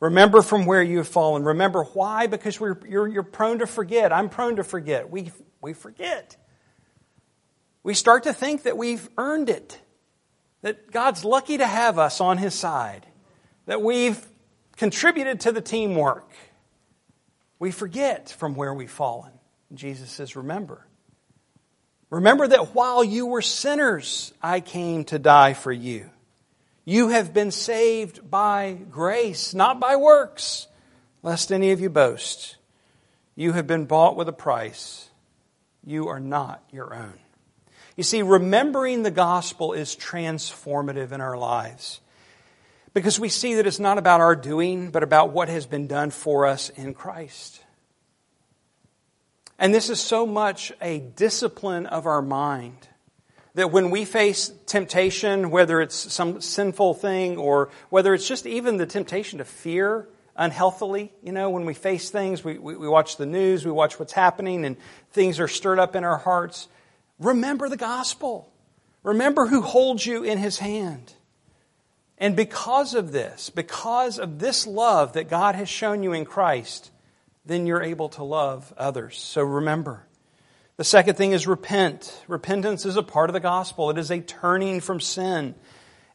Remember 0.00 0.40
from 0.40 0.64
where 0.64 0.82
you 0.82 0.98
have 0.98 1.08
fallen. 1.08 1.44
Remember 1.44 1.84
why? 1.84 2.28
Because 2.28 2.58
you're, 2.58 3.08
you're 3.08 3.22
prone 3.22 3.58
to 3.58 3.66
forget. 3.66 4.10
I'm 4.10 4.30
prone 4.30 4.56
to 4.56 4.64
forget. 4.64 5.10
We 5.10 5.30
we 5.64 5.72
forget. 5.72 6.36
We 7.82 7.94
start 7.94 8.24
to 8.24 8.34
think 8.34 8.64
that 8.64 8.76
we've 8.76 9.08
earned 9.16 9.48
it, 9.48 9.80
that 10.60 10.90
God's 10.90 11.24
lucky 11.24 11.58
to 11.58 11.66
have 11.66 11.98
us 11.98 12.20
on 12.20 12.36
His 12.36 12.54
side, 12.54 13.06
that 13.64 13.80
we've 13.80 14.22
contributed 14.76 15.40
to 15.40 15.52
the 15.52 15.62
teamwork. 15.62 16.30
We 17.58 17.70
forget 17.70 18.28
from 18.28 18.54
where 18.54 18.74
we've 18.74 18.90
fallen. 18.90 19.32
Jesus 19.72 20.10
says, 20.10 20.36
Remember. 20.36 20.86
Remember 22.10 22.46
that 22.46 22.74
while 22.74 23.02
you 23.02 23.26
were 23.26 23.42
sinners, 23.42 24.34
I 24.42 24.60
came 24.60 25.04
to 25.04 25.18
die 25.18 25.54
for 25.54 25.72
you. 25.72 26.10
You 26.84 27.08
have 27.08 27.32
been 27.32 27.50
saved 27.50 28.30
by 28.30 28.76
grace, 28.90 29.54
not 29.54 29.80
by 29.80 29.96
works, 29.96 30.68
lest 31.22 31.50
any 31.50 31.70
of 31.70 31.80
you 31.80 31.88
boast. 31.88 32.56
You 33.34 33.52
have 33.52 33.66
been 33.66 33.86
bought 33.86 34.16
with 34.16 34.28
a 34.28 34.32
price. 34.32 35.08
You 35.84 36.08
are 36.08 36.20
not 36.20 36.62
your 36.70 36.94
own. 36.94 37.14
You 37.96 38.02
see, 38.02 38.22
remembering 38.22 39.02
the 39.02 39.10
gospel 39.10 39.72
is 39.72 39.94
transformative 39.94 41.12
in 41.12 41.20
our 41.20 41.36
lives 41.36 42.00
because 42.92 43.20
we 43.20 43.28
see 43.28 43.54
that 43.54 43.66
it's 43.66 43.78
not 43.78 43.98
about 43.98 44.20
our 44.20 44.34
doing, 44.34 44.90
but 44.90 45.02
about 45.02 45.30
what 45.30 45.48
has 45.48 45.66
been 45.66 45.86
done 45.86 46.10
for 46.10 46.46
us 46.46 46.70
in 46.70 46.94
Christ. 46.94 47.60
And 49.58 49.72
this 49.72 49.90
is 49.90 50.00
so 50.00 50.26
much 50.26 50.72
a 50.80 50.98
discipline 50.98 51.86
of 51.86 52.06
our 52.06 52.22
mind 52.22 52.88
that 53.54 53.70
when 53.70 53.90
we 53.90 54.04
face 54.04 54.52
temptation, 54.66 55.50
whether 55.50 55.80
it's 55.80 56.12
some 56.12 56.40
sinful 56.40 56.94
thing 56.94 57.36
or 57.36 57.70
whether 57.88 58.12
it's 58.14 58.26
just 58.26 58.46
even 58.46 58.78
the 58.78 58.86
temptation 58.86 59.38
to 59.38 59.44
fear 59.44 60.08
unhealthily. 60.36 61.12
You 61.22 61.32
know, 61.32 61.50
when 61.50 61.64
we 61.64 61.74
face 61.74 62.10
things, 62.10 62.44
we, 62.44 62.58
we, 62.58 62.76
we, 62.76 62.88
watch 62.88 63.16
the 63.16 63.26
news, 63.26 63.64
we 63.64 63.70
watch 63.70 63.98
what's 63.98 64.12
happening, 64.12 64.64
and 64.64 64.76
things 65.12 65.40
are 65.40 65.48
stirred 65.48 65.78
up 65.78 65.96
in 65.96 66.04
our 66.04 66.18
hearts. 66.18 66.68
Remember 67.18 67.68
the 67.68 67.76
gospel. 67.76 68.52
Remember 69.02 69.46
who 69.46 69.60
holds 69.60 70.04
you 70.04 70.24
in 70.24 70.38
his 70.38 70.58
hand. 70.58 71.12
And 72.18 72.36
because 72.36 72.94
of 72.94 73.12
this, 73.12 73.50
because 73.50 74.18
of 74.18 74.38
this 74.38 74.66
love 74.66 75.14
that 75.14 75.28
God 75.28 75.54
has 75.54 75.68
shown 75.68 76.02
you 76.02 76.12
in 76.12 76.24
Christ, 76.24 76.90
then 77.44 77.66
you're 77.66 77.82
able 77.82 78.08
to 78.10 78.24
love 78.24 78.72
others. 78.76 79.18
So 79.18 79.42
remember. 79.42 80.06
The 80.76 80.84
second 80.84 81.16
thing 81.16 81.32
is 81.32 81.46
repent. 81.46 82.24
Repentance 82.26 82.84
is 82.84 82.96
a 82.96 83.02
part 83.02 83.30
of 83.30 83.34
the 83.34 83.40
gospel. 83.40 83.90
It 83.90 83.98
is 83.98 84.10
a 84.10 84.20
turning 84.20 84.80
from 84.80 85.00
sin 85.00 85.54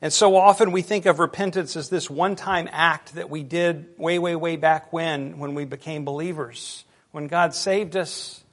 And 0.02 0.14
so 0.14 0.36
often 0.36 0.72
we 0.72 0.82
think 0.82 1.06
of 1.06 1.20
repentance 1.20 1.76
as 1.76 1.90
this 1.90 2.10
one 2.10 2.36
time 2.36 2.70
act 2.72 3.16
that 3.16 3.30
we 3.30 3.44
did 3.44 3.98
way, 3.98 4.18
way, 4.18 4.36
way 4.36 4.56
back 4.56 4.94
when, 4.94 5.40
when 5.40 5.56
we 5.56 5.66
became 5.66 6.06
believers, 6.06 6.86
when 7.12 7.28
God 7.28 7.54
saved 7.54 7.98
us. 7.98 8.44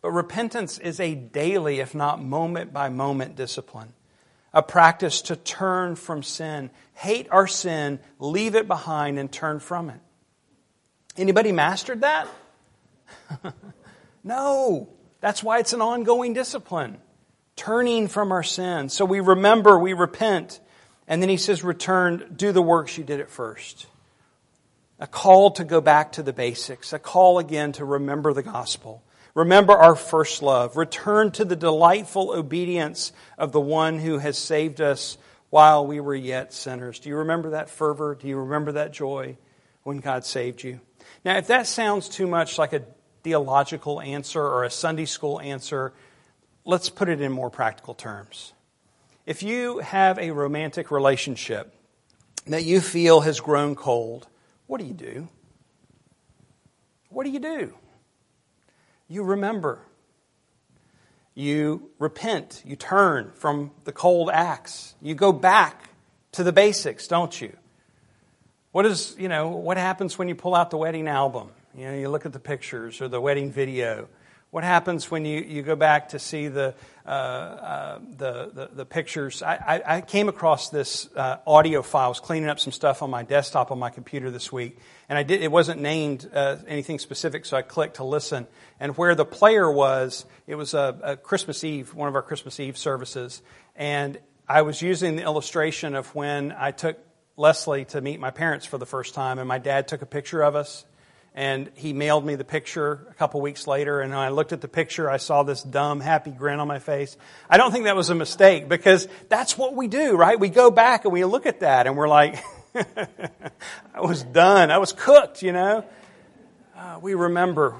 But 0.00 0.12
repentance 0.12 0.78
is 0.78 1.00
a 1.00 1.14
daily, 1.14 1.80
if 1.80 1.94
not 1.94 2.22
moment 2.22 2.72
by 2.72 2.88
moment 2.88 3.36
discipline, 3.36 3.92
a 4.52 4.62
practice 4.62 5.22
to 5.22 5.36
turn 5.36 5.96
from 5.96 6.22
sin, 6.22 6.70
hate 6.94 7.28
our 7.30 7.46
sin, 7.46 8.00
leave 8.18 8.54
it 8.54 8.66
behind, 8.66 9.18
and 9.18 9.30
turn 9.30 9.60
from 9.60 9.90
it. 9.90 10.00
Anybody 11.16 11.52
mastered 11.52 12.00
that? 12.00 12.28
no. 14.24 14.88
That's 15.20 15.42
why 15.42 15.58
it's 15.58 15.72
an 15.72 15.80
ongoing 15.80 16.34
discipline. 16.34 16.98
Turning 17.56 18.08
from 18.08 18.32
our 18.32 18.42
sin. 18.42 18.88
So 18.88 19.04
we 19.04 19.20
remember, 19.20 19.78
we 19.78 19.92
repent. 19.92 20.60
And 21.06 21.20
then 21.20 21.28
he 21.28 21.36
says, 21.36 21.62
return, 21.62 22.34
do 22.34 22.52
the 22.52 22.62
works 22.62 22.96
you 22.96 23.04
did 23.04 23.20
at 23.20 23.30
first. 23.30 23.86
A 24.98 25.06
call 25.06 25.50
to 25.52 25.64
go 25.64 25.80
back 25.80 26.12
to 26.12 26.22
the 26.22 26.32
basics. 26.32 26.92
A 26.92 26.98
call 26.98 27.38
again 27.38 27.72
to 27.72 27.84
remember 27.84 28.32
the 28.32 28.42
gospel. 28.42 29.02
Remember 29.34 29.72
our 29.72 29.96
first 29.96 30.42
love. 30.42 30.76
Return 30.76 31.32
to 31.32 31.44
the 31.44 31.56
delightful 31.56 32.30
obedience 32.30 33.12
of 33.36 33.52
the 33.52 33.60
one 33.60 33.98
who 33.98 34.18
has 34.18 34.38
saved 34.38 34.80
us 34.80 35.18
while 35.50 35.86
we 35.86 36.00
were 36.00 36.14
yet 36.14 36.54
sinners. 36.54 37.00
Do 37.00 37.10
you 37.10 37.16
remember 37.18 37.50
that 37.50 37.68
fervor? 37.68 38.14
Do 38.14 38.26
you 38.26 38.38
remember 38.38 38.72
that 38.72 38.92
joy 38.92 39.36
when 39.82 39.98
God 39.98 40.24
saved 40.24 40.62
you? 40.62 40.80
Now, 41.24 41.36
if 41.36 41.48
that 41.48 41.66
sounds 41.66 42.08
too 42.08 42.26
much 42.26 42.56
like 42.56 42.72
a 42.72 42.82
theological 43.22 44.00
answer 44.00 44.42
or 44.42 44.64
a 44.64 44.70
Sunday 44.70 45.04
school 45.04 45.38
answer, 45.40 45.92
let's 46.64 46.88
put 46.88 47.10
it 47.10 47.20
in 47.20 47.30
more 47.30 47.50
practical 47.50 47.94
terms. 47.94 48.53
If 49.26 49.42
you 49.42 49.78
have 49.78 50.18
a 50.18 50.32
romantic 50.32 50.90
relationship 50.90 51.74
that 52.46 52.64
you 52.64 52.80
feel 52.80 53.22
has 53.22 53.40
grown 53.40 53.74
cold, 53.74 54.28
what 54.66 54.80
do 54.80 54.86
you 54.86 54.92
do? 54.92 55.28
What 57.08 57.24
do 57.24 57.30
you 57.30 57.38
do? 57.38 57.74
You 59.08 59.22
remember. 59.22 59.80
You 61.34 61.90
repent. 61.98 62.62
You 62.66 62.76
turn 62.76 63.32
from 63.34 63.70
the 63.84 63.92
cold 63.92 64.30
acts. 64.30 64.94
You 65.00 65.14
go 65.14 65.32
back 65.32 65.88
to 66.32 66.42
the 66.42 66.52
basics, 66.52 67.08
don't 67.08 67.40
you? 67.40 67.56
What 68.72 68.84
is, 68.86 69.14
you 69.18 69.28
know, 69.28 69.48
what 69.48 69.76
happens 69.76 70.18
when 70.18 70.28
you 70.28 70.34
pull 70.34 70.54
out 70.54 70.70
the 70.70 70.76
wedding 70.76 71.08
album? 71.08 71.50
You 71.76 71.86
know, 71.86 71.94
you 71.94 72.08
look 72.08 72.26
at 72.26 72.32
the 72.32 72.40
pictures 72.40 73.00
or 73.00 73.08
the 73.08 73.20
wedding 73.20 73.50
video. 73.50 74.08
What 74.54 74.62
happens 74.62 75.10
when 75.10 75.24
you, 75.24 75.40
you 75.40 75.62
go 75.62 75.74
back 75.74 76.10
to 76.10 76.20
see 76.20 76.46
the, 76.46 76.76
uh, 77.04 77.08
uh, 77.08 77.98
the, 78.16 78.50
the, 78.54 78.70
the, 78.72 78.86
pictures? 78.86 79.42
I, 79.42 79.56
I, 79.56 79.96
I, 79.96 80.00
came 80.00 80.28
across 80.28 80.68
this 80.68 81.08
uh, 81.16 81.38
audio 81.44 81.82
file. 81.82 82.04
I 82.04 82.08
was 82.08 82.20
cleaning 82.20 82.48
up 82.48 82.60
some 82.60 82.72
stuff 82.72 83.02
on 83.02 83.10
my 83.10 83.24
desktop 83.24 83.72
on 83.72 83.80
my 83.80 83.90
computer 83.90 84.30
this 84.30 84.52
week, 84.52 84.78
and 85.08 85.18
I 85.18 85.24
did, 85.24 85.42
it 85.42 85.50
wasn't 85.50 85.80
named 85.80 86.30
uh, 86.32 86.58
anything 86.68 87.00
specific, 87.00 87.46
so 87.46 87.56
I 87.56 87.62
clicked 87.62 87.96
to 87.96 88.04
listen. 88.04 88.46
And 88.78 88.96
where 88.96 89.16
the 89.16 89.24
player 89.24 89.68
was, 89.68 90.24
it 90.46 90.54
was 90.54 90.72
a, 90.72 91.00
a 91.02 91.16
Christmas 91.16 91.64
Eve, 91.64 91.92
one 91.92 92.08
of 92.08 92.14
our 92.14 92.22
Christmas 92.22 92.60
Eve 92.60 92.78
services, 92.78 93.42
and 93.74 94.20
I 94.48 94.62
was 94.62 94.80
using 94.80 95.16
the 95.16 95.24
illustration 95.24 95.96
of 95.96 96.14
when 96.14 96.54
I 96.56 96.70
took 96.70 96.96
Leslie 97.36 97.86
to 97.86 98.00
meet 98.00 98.20
my 98.20 98.30
parents 98.30 98.66
for 98.66 98.78
the 98.78 98.86
first 98.86 99.14
time, 99.14 99.40
and 99.40 99.48
my 99.48 99.58
dad 99.58 99.88
took 99.88 100.02
a 100.02 100.06
picture 100.06 100.42
of 100.42 100.54
us 100.54 100.84
and 101.34 101.70
he 101.74 101.92
mailed 101.92 102.24
me 102.24 102.36
the 102.36 102.44
picture 102.44 103.06
a 103.10 103.14
couple 103.14 103.40
weeks 103.40 103.66
later 103.66 104.00
and 104.00 104.14
i 104.14 104.28
looked 104.28 104.52
at 104.52 104.60
the 104.60 104.68
picture 104.68 105.10
i 105.10 105.16
saw 105.16 105.42
this 105.42 105.62
dumb 105.62 106.00
happy 106.00 106.30
grin 106.30 106.60
on 106.60 106.68
my 106.68 106.78
face. 106.78 107.16
I 107.50 107.56
don't 107.56 107.72
think 107.72 107.84
that 107.84 107.96
was 107.96 108.10
a 108.10 108.14
mistake 108.14 108.68
because 108.68 109.08
that's 109.28 109.58
what 109.58 109.74
we 109.74 109.88
do 109.88 110.16
right? 110.16 110.38
We 110.38 110.48
go 110.48 110.70
back 110.70 111.04
and 111.04 111.12
we 111.12 111.24
look 111.24 111.46
at 111.46 111.60
that 111.60 111.86
and 111.86 111.96
we're 111.96 112.08
like 112.08 112.42
i 112.74 114.00
was 114.00 114.22
done. 114.22 114.70
I 114.70 114.78
was 114.78 114.92
cooked 114.92 115.42
you 115.42 115.52
know? 115.52 115.84
Uh, 116.76 116.98
we 117.00 117.14
remember. 117.14 117.74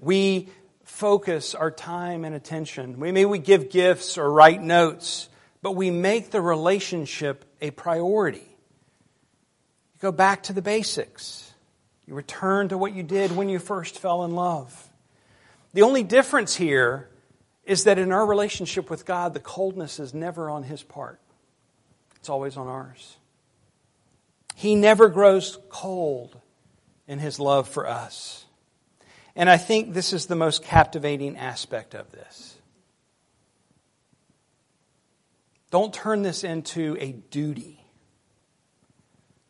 We 0.00 0.48
focus 0.84 1.54
our 1.54 1.70
time 1.70 2.24
and 2.24 2.34
attention. 2.34 2.98
We 2.98 3.12
maybe 3.12 3.26
we 3.26 3.38
give 3.38 3.70
gifts 3.70 4.18
or 4.18 4.30
write 4.30 4.62
notes 4.62 5.28
but 5.62 5.76
we 5.76 5.90
make 5.92 6.32
the 6.32 6.40
relationship 6.40 7.44
a 7.60 7.70
priority. 7.70 8.48
Go 10.00 10.10
back 10.10 10.42
to 10.44 10.52
the 10.52 10.62
basics 10.62 11.51
you 12.06 12.14
return 12.14 12.68
to 12.68 12.78
what 12.78 12.94
you 12.94 13.02
did 13.02 13.34
when 13.36 13.48
you 13.48 13.58
first 13.58 13.98
fell 13.98 14.24
in 14.24 14.32
love. 14.32 14.90
The 15.72 15.82
only 15.82 16.02
difference 16.02 16.56
here 16.56 17.08
is 17.64 17.84
that 17.84 17.98
in 17.98 18.12
our 18.12 18.26
relationship 18.26 18.90
with 18.90 19.06
God, 19.06 19.34
the 19.34 19.40
coldness 19.40 20.00
is 20.00 20.12
never 20.12 20.50
on 20.50 20.64
His 20.64 20.82
part, 20.82 21.20
it's 22.16 22.28
always 22.28 22.56
on 22.56 22.66
ours. 22.66 23.16
He 24.54 24.74
never 24.74 25.08
grows 25.08 25.58
cold 25.70 26.38
in 27.08 27.18
His 27.18 27.40
love 27.40 27.68
for 27.68 27.88
us. 27.88 28.44
And 29.34 29.48
I 29.48 29.56
think 29.56 29.94
this 29.94 30.12
is 30.12 30.26
the 30.26 30.36
most 30.36 30.62
captivating 30.62 31.36
aspect 31.36 31.94
of 31.94 32.10
this. 32.12 32.56
Don't 35.70 35.94
turn 35.94 36.20
this 36.20 36.44
into 36.44 36.98
a 37.00 37.12
duty. 37.12 37.81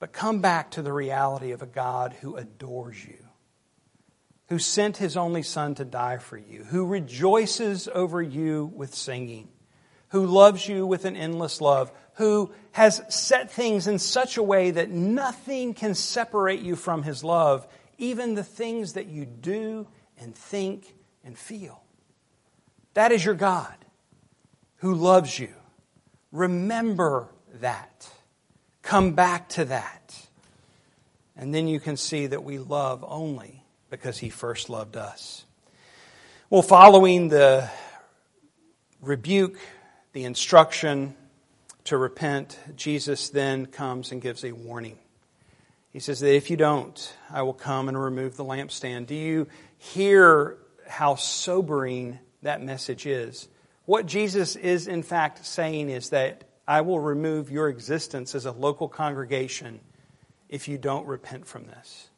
But 0.03 0.13
come 0.13 0.41
back 0.41 0.73
to 0.73 0.83
the 0.83 0.93
reality 0.93 1.53
of 1.53 1.63
a 1.63 1.67
God 1.67 2.13
who 2.13 2.35
adores 2.35 3.05
you, 3.05 3.25
who 4.49 4.59
sent 4.59 4.97
his 4.97 5.17
only 5.17 5.45
Son 5.45 5.77
to 5.77 5.85
die 5.85 6.19
for 6.19 6.37
you, 6.37 6.65
who 6.65 6.87
rejoices 6.87 7.87
over 7.87 8.21
you 8.21 8.73
with 8.75 8.97
singing, 8.97 9.47
who 10.09 10.27
loves 10.27 10.67
you 10.67 10.89
with 10.89 11.05
an 11.05 11.15
endless 11.15 11.61
love, 11.61 11.93
who 12.15 12.51
has 12.73 13.01
set 13.11 13.53
things 13.53 13.87
in 13.87 14.01
such 14.01 14.37
a 14.37 14.43
way 14.43 14.73
that 14.73 14.91
nothing 14.91 15.73
can 15.73 15.95
separate 15.95 16.63
you 16.63 16.75
from 16.75 17.05
his 17.05 17.23
love, 17.23 17.65
even 17.97 18.35
the 18.35 18.43
things 18.43 18.95
that 18.95 19.07
you 19.07 19.25
do 19.25 19.87
and 20.19 20.35
think 20.35 20.97
and 21.23 21.39
feel. 21.39 21.81
That 22.95 23.13
is 23.13 23.25
your 23.25 23.37
God 23.37 23.77
who 24.79 24.97
loves 24.97 25.39
you. 25.39 25.55
Remember 26.33 27.29
that. 27.61 28.12
Come 28.83 29.13
back 29.13 29.49
to 29.51 29.65
that. 29.67 30.29
And 31.37 31.55
then 31.55 31.67
you 31.69 31.81
can 31.81 31.97
see 31.97 32.27
that 32.27 32.45
we 32.45 32.59
love 32.59 33.05
only 33.07 33.65
because 33.91 34.19
He 34.19 34.29
first 34.29 34.69
loved 34.69 34.97
us. 34.97 35.45
Well, 36.51 36.63
following 36.63 37.29
the 37.29 37.71
rebuke, 39.01 39.59
the 40.13 40.25
instruction 40.25 41.15
to 41.85 41.97
repent, 41.97 42.59
Jesus 42.77 43.31
then 43.31 43.67
comes 43.67 44.13
and 44.13 44.21
gives 44.21 44.45
a 44.45 44.53
warning. 44.53 44.99
He 45.93 45.99
says 45.99 46.21
that 46.21 46.35
if 46.35 46.51
you 46.51 46.57
don't, 46.57 47.15
I 47.31 47.43
will 47.43 47.53
come 47.55 47.89
and 47.89 48.01
remove 48.01 48.37
the 48.37 48.45
lampstand. 48.45 49.07
Do 49.07 49.15
you 49.15 49.47
hear 49.79 50.59
how 50.89 51.17
sobering 51.17 52.19
that 52.43 52.63
message 52.63 53.07
is? 53.07 53.49
What 53.85 54.07
Jesus 54.07 54.57
is 54.57 54.89
in 54.89 55.03
fact 55.03 55.45
saying 55.45 55.91
is 55.91 56.11
that 56.11 56.45
I 56.67 56.83
will 56.83 57.01
remove 57.01 57.51
your 57.51 57.69
existence 57.69 58.35
as 58.35 58.47
a 58.47 58.53
local 58.53 58.89
congregation 58.89 59.81
if 60.49 60.69
you 60.69 60.79
don't 60.79 61.07
repent 61.07 61.47
from 61.47 61.67
this. 61.67 62.09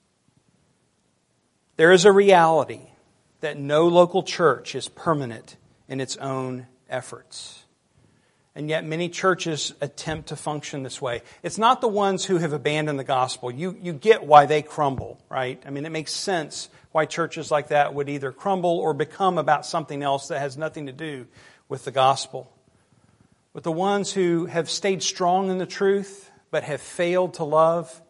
There 1.76 1.92
is 1.92 2.04
a 2.04 2.12
reality 2.12 2.80
that 3.40 3.58
no 3.58 3.88
local 3.88 4.22
church 4.22 4.74
is 4.74 4.88
permanent 4.88 5.56
in 5.88 6.00
its 6.00 6.16
own 6.16 6.66
efforts. 6.88 7.62
And 8.56 8.68
yet, 8.68 8.84
many 8.84 9.08
churches 9.08 9.74
attempt 9.80 10.28
to 10.28 10.36
function 10.36 10.84
this 10.84 11.02
way. 11.02 11.22
It's 11.42 11.58
not 11.58 11.80
the 11.80 11.88
ones 11.88 12.24
who 12.24 12.38
have 12.38 12.52
abandoned 12.52 13.00
the 13.00 13.04
gospel. 13.04 13.50
You, 13.50 13.76
you 13.82 13.92
get 13.92 14.24
why 14.24 14.46
they 14.46 14.62
crumble, 14.62 15.18
right? 15.28 15.60
I 15.66 15.70
mean, 15.70 15.84
it 15.84 15.90
makes 15.90 16.12
sense 16.12 16.68
why 16.92 17.06
churches 17.06 17.50
like 17.50 17.68
that 17.68 17.94
would 17.94 18.08
either 18.08 18.30
crumble 18.30 18.78
or 18.78 18.94
become 18.94 19.38
about 19.38 19.66
something 19.66 20.04
else 20.04 20.28
that 20.28 20.38
has 20.38 20.56
nothing 20.56 20.86
to 20.86 20.92
do 20.92 21.26
with 21.68 21.84
the 21.84 21.90
gospel 21.90 22.48
with 23.54 23.64
the 23.64 23.72
ones 23.72 24.12
who 24.12 24.44
have 24.46 24.68
stayed 24.68 25.02
strong 25.02 25.48
in 25.48 25.56
the 25.56 25.66
truth 25.66 26.30
but 26.50 26.64
have 26.64 26.80
failed 26.80 27.34
to 27.34 27.44
love. 27.44 28.02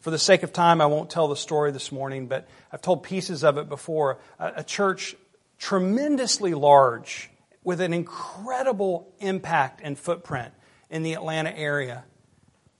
For 0.00 0.10
the 0.10 0.18
sake 0.18 0.42
of 0.42 0.52
time, 0.52 0.80
I 0.80 0.86
won't 0.86 1.10
tell 1.10 1.28
the 1.28 1.36
story 1.36 1.72
this 1.72 1.90
morning, 1.90 2.26
but 2.26 2.48
I've 2.70 2.82
told 2.82 3.02
pieces 3.02 3.42
of 3.42 3.58
it 3.58 3.68
before. 3.68 4.18
A, 4.38 4.62
church 4.62 5.16
tremendously 5.58 6.54
large 6.54 7.30
with 7.64 7.80
an 7.80 7.92
incredible 7.92 9.12
impact 9.18 9.80
and 9.82 9.98
footprint 9.98 10.52
in 10.90 11.02
the 11.02 11.12
Atlanta 11.14 11.56
area, 11.56 12.04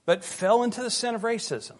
but 0.05 0.23
fell 0.23 0.63
into 0.63 0.81
the 0.81 0.89
sin 0.89 1.15
of 1.15 1.21
racism 1.21 1.77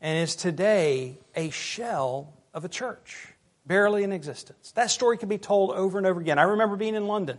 and 0.00 0.18
is 0.18 0.36
today 0.36 1.18
a 1.34 1.50
shell 1.50 2.34
of 2.52 2.64
a 2.64 2.68
church, 2.68 3.28
barely 3.66 4.04
in 4.04 4.12
existence. 4.12 4.72
That 4.72 4.90
story 4.90 5.18
can 5.18 5.28
be 5.28 5.38
told 5.38 5.72
over 5.72 5.98
and 5.98 6.06
over 6.06 6.20
again. 6.20 6.38
I 6.38 6.42
remember 6.42 6.76
being 6.76 6.94
in 6.94 7.06
London 7.06 7.38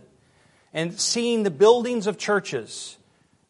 and 0.76 1.00
seeing 1.00 1.42
the 1.42 1.50
buildings 1.50 2.06
of 2.06 2.16
churches. 2.16 2.96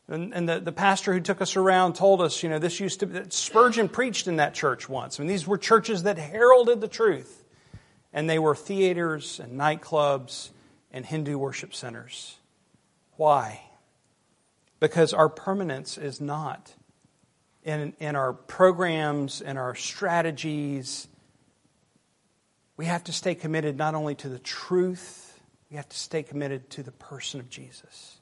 And, 0.09 0.33
and 0.33 0.49
the, 0.49 0.61
the 0.61 0.73
pastor 0.73 1.13
who 1.13 1.21
took 1.21 1.43
us 1.43 1.57
around 1.57 1.97
told 1.97 2.23
us, 2.23 2.43
you 2.43 2.49
know, 2.49 2.59
this 2.59 2.81
used 2.81 3.01
to, 3.01 3.31
Spurgeon 3.31 3.91
preached 3.91 4.29
in 4.29 4.37
that 4.37 4.55
church 4.55 4.89
once. 4.89 5.21
I 5.21 5.23
mean, 5.23 5.29
these 5.29 5.47
were 5.47 5.59
churches 5.59 6.05
that 6.05 6.17
heralded 6.17 6.81
the 6.81 6.89
truth. 6.89 7.45
And 8.15 8.31
they 8.31 8.39
were 8.39 8.55
theaters 8.55 9.41
and 9.41 9.61
nightclubs 9.61 10.49
and 10.91 11.05
Hindu 11.05 11.37
worship 11.37 11.75
centers. 11.75 12.37
Why? 13.17 13.61
because 14.81 15.15
our 15.15 15.29
permanence 15.29 15.99
is 15.99 16.21
not 16.21 16.75
in, 17.65 17.95
in 17.99 18.17
our 18.17 18.33
programs 18.33 19.41
and 19.41 19.59
our 19.59 19.75
strategies. 19.75 21.09
We 22.77 22.87
have 22.87 23.05
to 23.05 23.13
stay 23.13 23.35
committed 23.35 23.77
not 23.77 23.95
only 23.95 24.15
to 24.17 24.29
the 24.29 24.39
truth, 24.39 25.26
we 25.71 25.77
have 25.77 25.89
to 25.89 25.97
stay 25.97 26.23
committed 26.23 26.71
to 26.71 26.83
the 26.83 26.93
person 26.93 27.41
of 27.41 27.51
Jesus. 27.51 28.19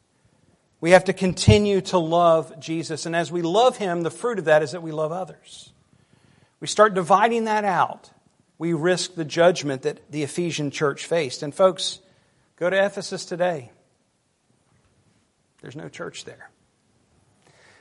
We 0.80 0.90
have 0.90 1.04
to 1.04 1.12
continue 1.12 1.80
to 1.83 1.98
love 1.98 2.59
Jesus. 2.61 3.07
And 3.07 3.14
as 3.16 3.33
we 3.33 3.42
love 3.42 3.76
Him, 3.76 4.02
the 4.02 4.11
fruit 4.11 4.38
of 4.38 4.46
that 4.46 4.62
is 4.62 4.72
that 4.72 4.83
we 4.83 4.92
love 4.92 5.12
others. 5.12 5.72
We 6.61 6.66
start 6.66 6.94
dividing 6.94 7.44
that 7.44 7.64
out. 7.64 8.11
We 8.59 8.72
risk 8.72 9.14
the 9.14 9.24
judgment 9.24 9.83
that 9.83 10.11
the 10.11 10.22
Ephesian 10.22 10.70
church 10.70 11.07
faced. 11.07 11.42
And 11.42 11.54
folks, 11.54 12.00
go 12.57 12.70
to 12.70 12.85
Ephesus 12.85 13.24
today. 13.24 13.70
There's 15.61 15.76
no 15.76 15.88
church 15.88 16.24
there. 16.24 16.50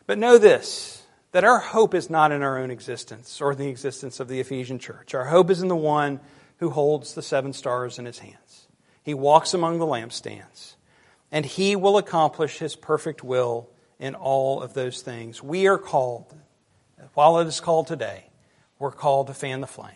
But 0.05 0.17
know 0.17 0.37
this 0.37 1.03
that 1.33 1.43
our 1.43 1.59
hope 1.59 1.95
is 1.95 2.11
not 2.11 2.31
in 2.31 2.43
our 2.43 2.59
own 2.59 2.69
existence 2.69 3.41
or 3.41 3.55
the 3.55 3.67
existence 3.67 4.19
of 4.19 4.27
the 4.27 4.39
Ephesian 4.39 4.77
church. 4.77 5.15
Our 5.15 5.25
hope 5.25 5.49
is 5.49 5.61
in 5.61 5.67
the 5.67 5.75
one 5.75 6.19
who 6.57 6.69
holds 6.69 7.15
the 7.15 7.23
seven 7.23 7.53
stars 7.53 7.97
in 7.97 8.05
his 8.05 8.19
hands. 8.19 8.62
He 9.03 9.13
walks 9.13 9.53
among 9.53 9.79
the 9.79 9.85
lampstands, 9.85 10.75
and 11.31 11.45
he 11.45 11.75
will 11.75 11.97
accomplish 11.97 12.57
his 12.57 12.75
perfect 12.75 13.23
will 13.23 13.69
in 13.99 14.15
all 14.15 14.61
of 14.61 14.73
those 14.73 15.01
things. 15.01 15.43
We 15.43 15.67
are 15.67 15.77
called, 15.77 16.33
while 17.13 17.39
it 17.39 17.47
is 17.47 17.59
called 17.59 17.87
today, 17.87 18.29
we're 18.79 18.91
called 18.91 19.27
to 19.27 19.33
fan 19.33 19.61
the 19.61 19.67
flame 19.67 19.91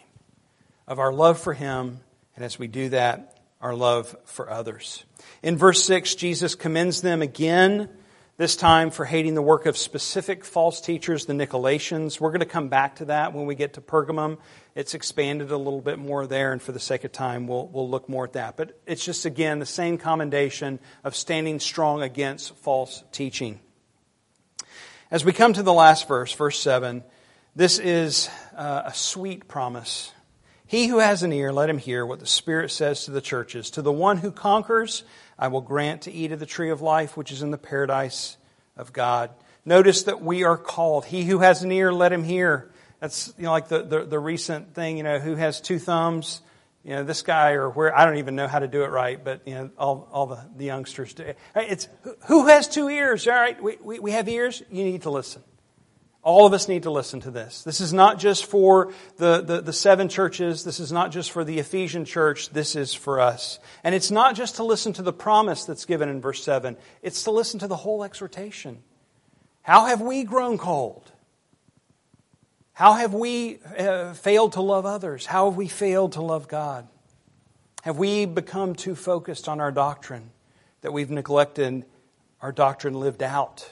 of 0.87 0.99
our 0.99 1.11
love 1.11 1.39
for 1.39 1.53
him, 1.53 1.99
and 2.35 2.45
as 2.45 2.59
we 2.59 2.67
do 2.67 2.89
that, 2.89 3.37
our 3.61 3.75
love 3.75 4.15
for 4.25 4.49
others. 4.49 5.03
In 5.41 5.57
verse 5.57 5.83
6, 5.83 6.15
Jesus 6.15 6.55
commends 6.55 7.01
them 7.01 7.21
again 7.21 7.89
this 8.37 8.55
time 8.55 8.91
for 8.91 9.03
hating 9.03 9.33
the 9.33 9.41
work 9.41 9.65
of 9.65 9.75
specific 9.75 10.45
false 10.45 10.79
teachers, 10.79 11.25
the 11.25 11.33
Nicolaitans. 11.33 12.19
We're 12.19 12.29
going 12.29 12.41
to 12.41 12.45
come 12.45 12.69
back 12.69 12.97
to 12.97 13.05
that 13.05 13.33
when 13.33 13.47
we 13.47 13.55
get 13.55 13.73
to 13.73 13.81
Pergamum. 13.81 14.37
It's 14.75 14.93
expanded 14.93 15.49
a 15.49 15.57
little 15.57 15.81
bit 15.81 15.97
more 15.97 16.27
there, 16.27 16.51
and 16.51 16.61
for 16.61 16.71
the 16.71 16.79
sake 16.79 17.03
of 17.03 17.11
time, 17.11 17.47
we'll, 17.47 17.67
we'll 17.67 17.89
look 17.89 18.07
more 18.07 18.25
at 18.25 18.33
that. 18.33 18.55
But 18.55 18.79
it's 18.85 19.03
just, 19.03 19.25
again, 19.25 19.57
the 19.57 19.65
same 19.65 19.97
commendation 19.97 20.79
of 21.03 21.15
standing 21.15 21.59
strong 21.59 22.03
against 22.03 22.55
false 22.57 23.03
teaching. 23.11 23.59
As 25.09 25.25
we 25.25 25.33
come 25.33 25.53
to 25.53 25.63
the 25.63 25.73
last 25.73 26.07
verse, 26.07 26.31
verse 26.31 26.59
7, 26.59 27.03
this 27.55 27.79
is 27.79 28.29
uh, 28.55 28.83
a 28.85 28.93
sweet 28.93 29.47
promise. 29.47 30.11
He 30.67 30.87
who 30.87 30.99
has 30.99 31.23
an 31.23 31.33
ear, 31.33 31.51
let 31.51 31.71
him 31.71 31.79
hear 31.79 32.05
what 32.05 32.19
the 32.19 32.27
Spirit 32.27 32.69
says 32.69 33.05
to 33.05 33.11
the 33.11 33.21
churches. 33.21 33.71
To 33.71 33.81
the 33.81 33.91
one 33.91 34.17
who 34.17 34.31
conquers, 34.31 35.03
I 35.39 35.49
will 35.49 35.61
grant 35.61 36.03
to 36.03 36.11
eat 36.11 36.31
of 36.31 36.39
the 36.39 36.45
tree 36.45 36.69
of 36.69 36.81
life, 36.81 37.15
which 37.15 37.31
is 37.31 37.41
in 37.41 37.51
the 37.51 37.57
paradise 37.57 38.37
of 38.75 38.93
God. 38.93 39.31
Notice 39.65 40.03
that 40.03 40.21
we 40.21 40.43
are 40.43 40.57
called. 40.57 41.05
He 41.05 41.23
who 41.25 41.39
has 41.39 41.63
an 41.63 41.71
ear, 41.71 41.91
let 41.91 42.13
him 42.13 42.23
hear. 42.23 42.71
That's 42.99 43.33
you 43.37 43.43
know, 43.43 43.51
like 43.51 43.67
the, 43.67 43.83
the, 43.83 44.05
the 44.05 44.19
recent 44.19 44.73
thing, 44.73 44.97
you 44.97 45.03
know, 45.03 45.19
who 45.19 45.35
has 45.35 45.61
two 45.61 45.77
thumbs? 45.77 46.41
You 46.83 46.91
know, 46.93 47.03
this 47.03 47.21
guy 47.21 47.51
or 47.51 47.69
where, 47.69 47.95
I 47.95 48.05
don't 48.05 48.17
even 48.17 48.37
know 48.37 48.47
how 48.47 48.59
to 48.59 48.67
do 48.67 48.83
it 48.83 48.87
right, 48.87 49.21
but, 49.21 49.41
you 49.45 49.55
know, 49.55 49.69
all, 49.77 50.07
all 50.09 50.25
the, 50.25 50.39
the 50.55 50.63
youngsters 50.63 51.13
do. 51.13 51.33
It's, 51.53 51.89
who 52.27 52.47
has 52.47 52.69
two 52.69 52.87
ears? 52.87 53.27
All 53.27 53.33
right, 53.33 53.61
we, 53.61 53.77
we, 53.83 53.99
we 53.99 54.11
have 54.11 54.29
ears. 54.29 54.63
You 54.71 54.85
need 54.85 55.01
to 55.01 55.09
listen. 55.09 55.43
All 56.27 56.45
of 56.45 56.51
us 56.51 56.67
need 56.67 56.83
to 56.83 56.91
listen 56.91 57.21
to 57.21 57.31
this. 57.31 57.63
This 57.63 57.79
is 57.79 57.93
not 57.93 58.19
just 58.19 58.47
for 58.47 58.91
the, 59.15 59.39
the, 59.39 59.61
the, 59.61 59.71
seven 59.71 60.09
churches. 60.09 60.65
This 60.65 60.81
is 60.81 60.91
not 60.91 61.13
just 61.13 61.31
for 61.31 61.45
the 61.45 61.57
Ephesian 61.59 62.03
church. 62.03 62.49
This 62.49 62.75
is 62.75 62.93
for 62.93 63.21
us. 63.21 63.59
And 63.81 63.95
it's 63.95 64.11
not 64.11 64.35
just 64.35 64.57
to 64.57 64.65
listen 64.65 64.91
to 64.91 65.01
the 65.01 65.13
promise 65.13 65.63
that's 65.63 65.85
given 65.85 66.09
in 66.09 66.19
verse 66.19 66.43
7. 66.43 66.75
It's 67.01 67.23
to 67.23 67.31
listen 67.31 67.61
to 67.61 67.67
the 67.69 67.77
whole 67.77 68.03
exhortation. 68.03 68.83
How 69.61 69.85
have 69.85 70.01
we 70.01 70.25
grown 70.25 70.57
cold? 70.57 71.09
How 72.73 72.95
have 72.95 73.13
we 73.13 73.59
uh, 73.77 74.11
failed 74.11 74.51
to 74.51 74.61
love 74.61 74.85
others? 74.85 75.25
How 75.25 75.49
have 75.49 75.55
we 75.55 75.69
failed 75.69 76.11
to 76.11 76.21
love 76.21 76.49
God? 76.49 76.89
Have 77.83 77.97
we 77.97 78.25
become 78.25 78.75
too 78.75 78.95
focused 78.95 79.47
on 79.47 79.61
our 79.61 79.71
doctrine 79.71 80.31
that 80.81 80.91
we've 80.91 81.09
neglected 81.09 81.85
our 82.41 82.51
doctrine 82.51 82.95
lived 82.95 83.23
out? 83.23 83.69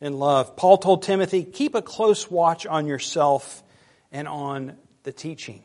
In 0.00 0.18
love. 0.18 0.56
Paul 0.56 0.78
told 0.78 1.02
Timothy, 1.02 1.44
keep 1.44 1.74
a 1.74 1.82
close 1.82 2.30
watch 2.30 2.66
on 2.66 2.86
yourself 2.86 3.62
and 4.12 4.28
on 4.28 4.76
the 5.02 5.12
teaching. 5.12 5.62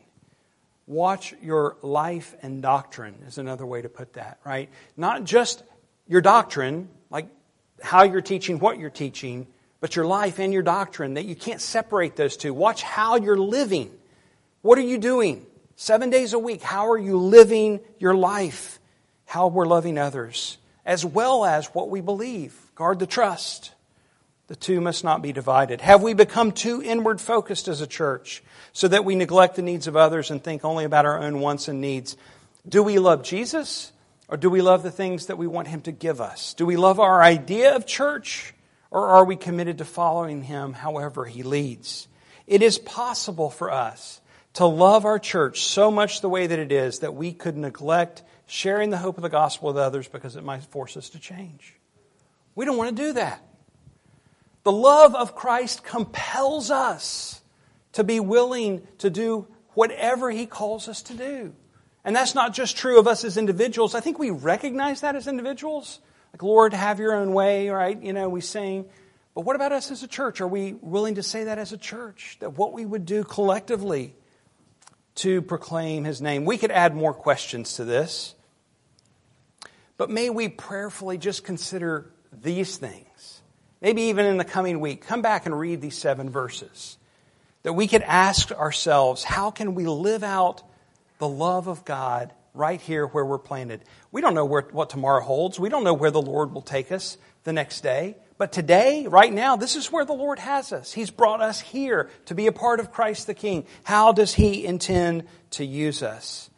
Watch 0.86 1.34
your 1.42 1.76
life 1.82 2.34
and 2.42 2.60
doctrine 2.60 3.14
is 3.26 3.38
another 3.38 3.64
way 3.64 3.82
to 3.82 3.88
put 3.88 4.14
that, 4.14 4.40
right? 4.44 4.68
Not 4.96 5.24
just 5.24 5.62
your 6.08 6.20
doctrine, 6.20 6.88
like 7.10 7.28
how 7.82 8.02
you're 8.02 8.20
teaching, 8.20 8.58
what 8.58 8.78
you're 8.78 8.90
teaching, 8.90 9.46
but 9.80 9.96
your 9.96 10.06
life 10.06 10.38
and 10.38 10.52
your 10.52 10.62
doctrine, 10.62 11.14
that 11.14 11.24
you 11.24 11.34
can't 11.34 11.60
separate 11.60 12.16
those 12.16 12.36
two. 12.36 12.52
Watch 12.54 12.82
how 12.82 13.16
you're 13.16 13.36
living. 13.36 13.90
What 14.62 14.78
are 14.78 14.82
you 14.82 14.98
doing? 14.98 15.46
Seven 15.76 16.10
days 16.10 16.32
a 16.32 16.38
week, 16.38 16.62
how 16.62 16.90
are 16.90 16.98
you 16.98 17.16
living 17.18 17.80
your 17.98 18.14
life? 18.14 18.78
How 19.24 19.48
we're 19.48 19.66
loving 19.66 19.98
others, 19.98 20.58
as 20.84 21.04
well 21.04 21.44
as 21.44 21.66
what 21.68 21.88
we 21.88 22.00
believe. 22.00 22.54
Guard 22.74 22.98
the 22.98 23.06
trust. 23.06 23.72
The 24.48 24.56
two 24.56 24.80
must 24.80 25.04
not 25.04 25.22
be 25.22 25.32
divided. 25.32 25.80
Have 25.80 26.02
we 26.02 26.14
become 26.14 26.52
too 26.52 26.82
inward 26.82 27.20
focused 27.20 27.68
as 27.68 27.80
a 27.80 27.86
church 27.86 28.42
so 28.72 28.88
that 28.88 29.04
we 29.04 29.14
neglect 29.14 29.56
the 29.56 29.62
needs 29.62 29.86
of 29.86 29.96
others 29.96 30.30
and 30.30 30.42
think 30.42 30.64
only 30.64 30.84
about 30.84 31.06
our 31.06 31.22
own 31.22 31.40
wants 31.40 31.68
and 31.68 31.80
needs? 31.80 32.16
Do 32.68 32.82
we 32.82 32.98
love 32.98 33.22
Jesus 33.22 33.92
or 34.28 34.36
do 34.36 34.50
we 34.50 34.62
love 34.62 34.82
the 34.82 34.90
things 34.90 35.26
that 35.26 35.38
we 35.38 35.46
want 35.46 35.68
Him 35.68 35.80
to 35.82 35.92
give 35.92 36.20
us? 36.20 36.54
Do 36.54 36.66
we 36.66 36.76
love 36.76 37.00
our 37.00 37.22
idea 37.22 37.74
of 37.76 37.86
church 37.86 38.52
or 38.90 39.08
are 39.08 39.24
we 39.24 39.36
committed 39.36 39.78
to 39.78 39.84
following 39.84 40.42
Him 40.42 40.72
however 40.72 41.24
He 41.24 41.42
leads? 41.42 42.08
It 42.46 42.62
is 42.62 42.78
possible 42.78 43.48
for 43.48 43.70
us 43.70 44.20
to 44.54 44.66
love 44.66 45.04
our 45.04 45.18
church 45.18 45.62
so 45.62 45.90
much 45.90 46.20
the 46.20 46.28
way 46.28 46.46
that 46.46 46.58
it 46.58 46.72
is 46.72 46.98
that 46.98 47.14
we 47.14 47.32
could 47.32 47.56
neglect 47.56 48.22
sharing 48.46 48.90
the 48.90 48.98
hope 48.98 49.16
of 49.16 49.22
the 49.22 49.28
gospel 49.28 49.68
with 49.68 49.78
others 49.78 50.08
because 50.08 50.36
it 50.36 50.44
might 50.44 50.62
force 50.64 50.96
us 50.96 51.10
to 51.10 51.18
change. 51.18 51.74
We 52.54 52.64
don't 52.64 52.76
want 52.76 52.94
to 52.94 53.02
do 53.02 53.12
that. 53.14 53.42
The 54.64 54.72
love 54.72 55.14
of 55.14 55.34
Christ 55.34 55.82
compels 55.82 56.70
us 56.70 57.40
to 57.92 58.04
be 58.04 58.20
willing 58.20 58.86
to 58.98 59.10
do 59.10 59.46
whatever 59.74 60.30
He 60.30 60.46
calls 60.46 60.88
us 60.88 61.02
to 61.02 61.14
do. 61.14 61.54
And 62.04 62.14
that's 62.14 62.34
not 62.34 62.52
just 62.52 62.76
true 62.76 62.98
of 62.98 63.06
us 63.06 63.24
as 63.24 63.36
individuals. 63.36 63.94
I 63.94 64.00
think 64.00 64.18
we 64.18 64.30
recognize 64.30 65.00
that 65.00 65.16
as 65.16 65.26
individuals. 65.26 66.00
Like, 66.32 66.42
Lord, 66.42 66.72
have 66.72 66.98
your 66.98 67.14
own 67.14 67.32
way, 67.32 67.68
right? 67.68 68.00
You 68.00 68.12
know, 68.12 68.28
we 68.28 68.40
sing. 68.40 68.86
But 69.34 69.42
what 69.42 69.56
about 69.56 69.72
us 69.72 69.90
as 69.90 70.02
a 70.02 70.08
church? 70.08 70.40
Are 70.40 70.48
we 70.48 70.74
willing 70.74 71.16
to 71.16 71.22
say 71.22 71.44
that 71.44 71.58
as 71.58 71.72
a 71.72 71.78
church? 71.78 72.36
That 72.40 72.56
what 72.56 72.72
we 72.72 72.84
would 72.84 73.06
do 73.06 73.24
collectively 73.24 74.14
to 75.16 75.42
proclaim 75.42 76.04
His 76.04 76.20
name? 76.20 76.44
We 76.44 76.58
could 76.58 76.70
add 76.70 76.94
more 76.94 77.14
questions 77.14 77.74
to 77.74 77.84
this. 77.84 78.34
But 79.96 80.10
may 80.10 80.30
we 80.30 80.48
prayerfully 80.48 81.18
just 81.18 81.44
consider 81.44 82.10
these 82.32 82.76
things 82.76 83.41
maybe 83.82 84.02
even 84.02 84.24
in 84.24 84.38
the 84.38 84.44
coming 84.44 84.80
week, 84.80 85.04
come 85.04 85.20
back 85.20 85.44
and 85.44 85.58
read 85.58 85.80
these 85.82 85.98
seven 85.98 86.30
verses. 86.30 86.96
That 87.64 87.74
we 87.74 87.88
could 87.88 88.02
ask 88.02 88.50
ourselves, 88.52 89.24
how 89.24 89.50
can 89.50 89.74
we 89.74 89.86
live 89.86 90.22
out 90.22 90.62
the 91.18 91.28
love 91.28 91.66
of 91.66 91.84
God 91.84 92.32
right 92.54 92.80
here 92.80 93.06
where 93.06 93.24
we're 93.24 93.38
planted? 93.38 93.82
We 94.10 94.20
don't 94.20 94.34
know 94.34 94.44
where, 94.44 94.62
what 94.70 94.90
tomorrow 94.90 95.22
holds. 95.22 95.60
We 95.60 95.68
don't 95.68 95.84
know 95.84 95.94
where 95.94 96.10
the 96.10 96.22
Lord 96.22 96.54
will 96.54 96.62
take 96.62 96.90
us 96.90 97.18
the 97.44 97.52
next 97.52 97.82
day. 97.82 98.16
But 98.38 98.52
today, 98.52 99.06
right 99.06 99.32
now, 99.32 99.56
this 99.56 99.76
is 99.76 99.92
where 99.92 100.04
the 100.04 100.12
Lord 100.12 100.38
has 100.38 100.72
us. 100.72 100.92
He's 100.92 101.10
brought 101.10 101.40
us 101.40 101.60
here 101.60 102.10
to 102.26 102.34
be 102.34 102.46
a 102.46 102.52
part 102.52 102.80
of 102.80 102.90
Christ 102.90 103.26
the 103.26 103.34
King. 103.34 103.66
How 103.84 104.12
does 104.12 104.34
He 104.34 104.64
intend 104.64 105.24
to 105.50 105.64
use 105.64 106.02
us? 106.02 106.50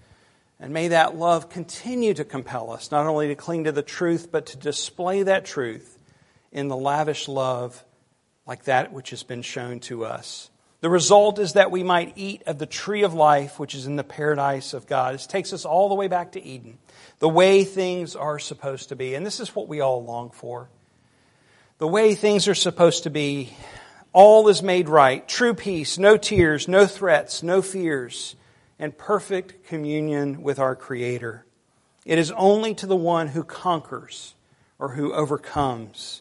And 0.59 0.73
may 0.73 0.89
that 0.89 1.17
love 1.17 1.51
continue 1.51 2.15
to 2.15 2.25
compel 2.25 2.71
us, 2.71 2.91
not 2.91 3.07
only 3.07 3.29
to 3.29 3.35
cling 3.35 3.65
to 3.65 3.73
the 3.73 3.83
truth, 3.83 4.31
but 4.33 4.47
to 4.47 4.57
display 4.57 5.25
that 5.25 5.45
truth 5.45 5.94
in 6.55 6.69
the 6.69 6.77
lavish 6.77 7.29
love 7.29 7.85
like 8.47 8.65
that 8.65 8.93
which 8.93 9.11
has 9.11 9.23
been 9.23 9.43
shown 9.43 9.81
to 9.81 10.05
us. 10.05 10.51
The 10.81 10.91
result 10.91 11.39
is 11.39 11.55
that 11.55 11.71
we 11.71 11.83
might 11.83 12.13
eat 12.17 12.43
of 12.47 12.59
the 12.59 12.67
tree 12.67 13.03
of 13.03 13.15
life, 13.15 13.59
which 13.59 13.75
is 13.75 13.87
in 13.87 13.97
the 13.97 14.05
paradise 14.05 14.75
of 14.75 14.87
God. 14.87 15.15
This 15.15 15.27
takes 15.27 15.53
us 15.53 15.65
all 15.65 15.89
the 15.89 15.95
way 15.95 16.09
back 16.09 16.33
to 16.33 16.43
Eden, 16.43 16.79
the 17.19 17.29
way 17.29 17.65
things 17.65 18.15
are 18.15 18.39
supposed 18.39 18.91
to 18.91 18.97
be. 18.97 19.15
And 19.15 19.25
this 19.25 19.41
is 19.41 19.55
what 19.55 19.67
we 19.67 19.81
all 19.81 20.05
long 20.05 20.31
for. 20.31 20.69
The 21.79 21.89
way 21.89 22.15
things 22.15 22.49
are 22.49 22.55
supposed 22.55 23.05
to 23.05 23.11
be, 23.11 23.57
all 24.13 24.47
is 24.49 24.63
made 24.63 24.89
right, 24.89 25.27
true 25.27 25.55
peace, 25.55 25.99
no 25.99 26.17
tears, 26.17 26.69
no 26.69 26.87
threats, 26.87 27.43
no 27.43 27.63
fears, 27.63 28.37
and 28.79 28.97
perfect 28.97 29.67
communion 29.67 30.43
with 30.43 30.59
our 30.59 30.77
Creator. 30.77 31.47
It 32.05 32.19
is 32.19 32.31
only 32.33 32.75
to 32.75 32.87
the 32.87 32.95
one 32.95 33.29
who 33.29 33.43
conquers 33.43 34.35
or 34.79 34.91
who 34.91 35.15
overcomes 35.15 36.21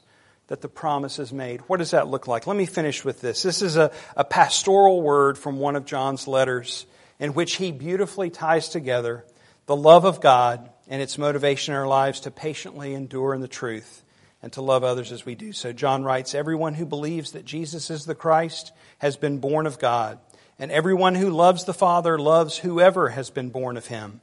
that 0.54 0.62
the 0.62 0.70
promise 0.70 1.18
is 1.18 1.34
made. 1.34 1.62
What 1.62 1.78
does 1.78 1.92
that 1.92 2.10
look 2.10 2.28
like? 2.28 2.46
Let 2.46 2.56
me 2.56 2.68
finish 2.68 3.04
with 3.04 3.22
this. 3.22 3.42
This 3.42 3.64
is 3.64 3.76
a, 3.76 3.92
a 4.16 4.24
pastoral 4.24 5.02
word 5.02 5.36
from 5.36 5.58
one 5.58 5.76
of 5.76 5.84
John's 5.84 6.28
letters 6.28 6.86
in 7.20 7.34
which 7.34 7.56
he 7.56 7.72
beautifully 7.72 8.30
ties 8.30 8.70
together 8.70 9.26
the 9.66 9.76
love 9.76 10.06
of 10.06 10.22
God 10.22 10.70
and 10.88 11.02
its 11.02 11.18
motivation 11.18 11.74
in 11.74 11.80
our 11.80 11.88
lives 11.88 12.20
to 12.20 12.30
patiently 12.30 12.94
endure 12.94 13.34
in 13.34 13.42
the 13.42 13.48
truth 13.48 14.04
and 14.44 14.54
to 14.54 14.62
love 14.62 14.84
others 14.84 15.12
as 15.12 15.26
we 15.26 15.34
do 15.34 15.54
so. 15.54 15.74
John 15.74 16.04
writes, 16.04 16.36
Everyone 16.36 16.76
who 16.76 16.86
believes 16.86 17.32
that 17.32 17.46
Jesus 17.46 17.90
is 17.90 18.06
the 18.06 18.14
Christ 18.14 18.74
has 19.00 19.18
been 19.18 19.40
born 19.40 19.66
of 19.66 19.80
God, 19.80 20.20
and 20.60 20.72
everyone 20.72 21.16
who 21.16 21.32
loves 21.32 21.64
the 21.64 21.74
Father 21.74 22.20
loves 22.20 22.60
whoever 22.60 23.10
has 23.10 23.32
been 23.32 23.50
born 23.50 23.76
of 23.76 23.88
him. 23.88 24.22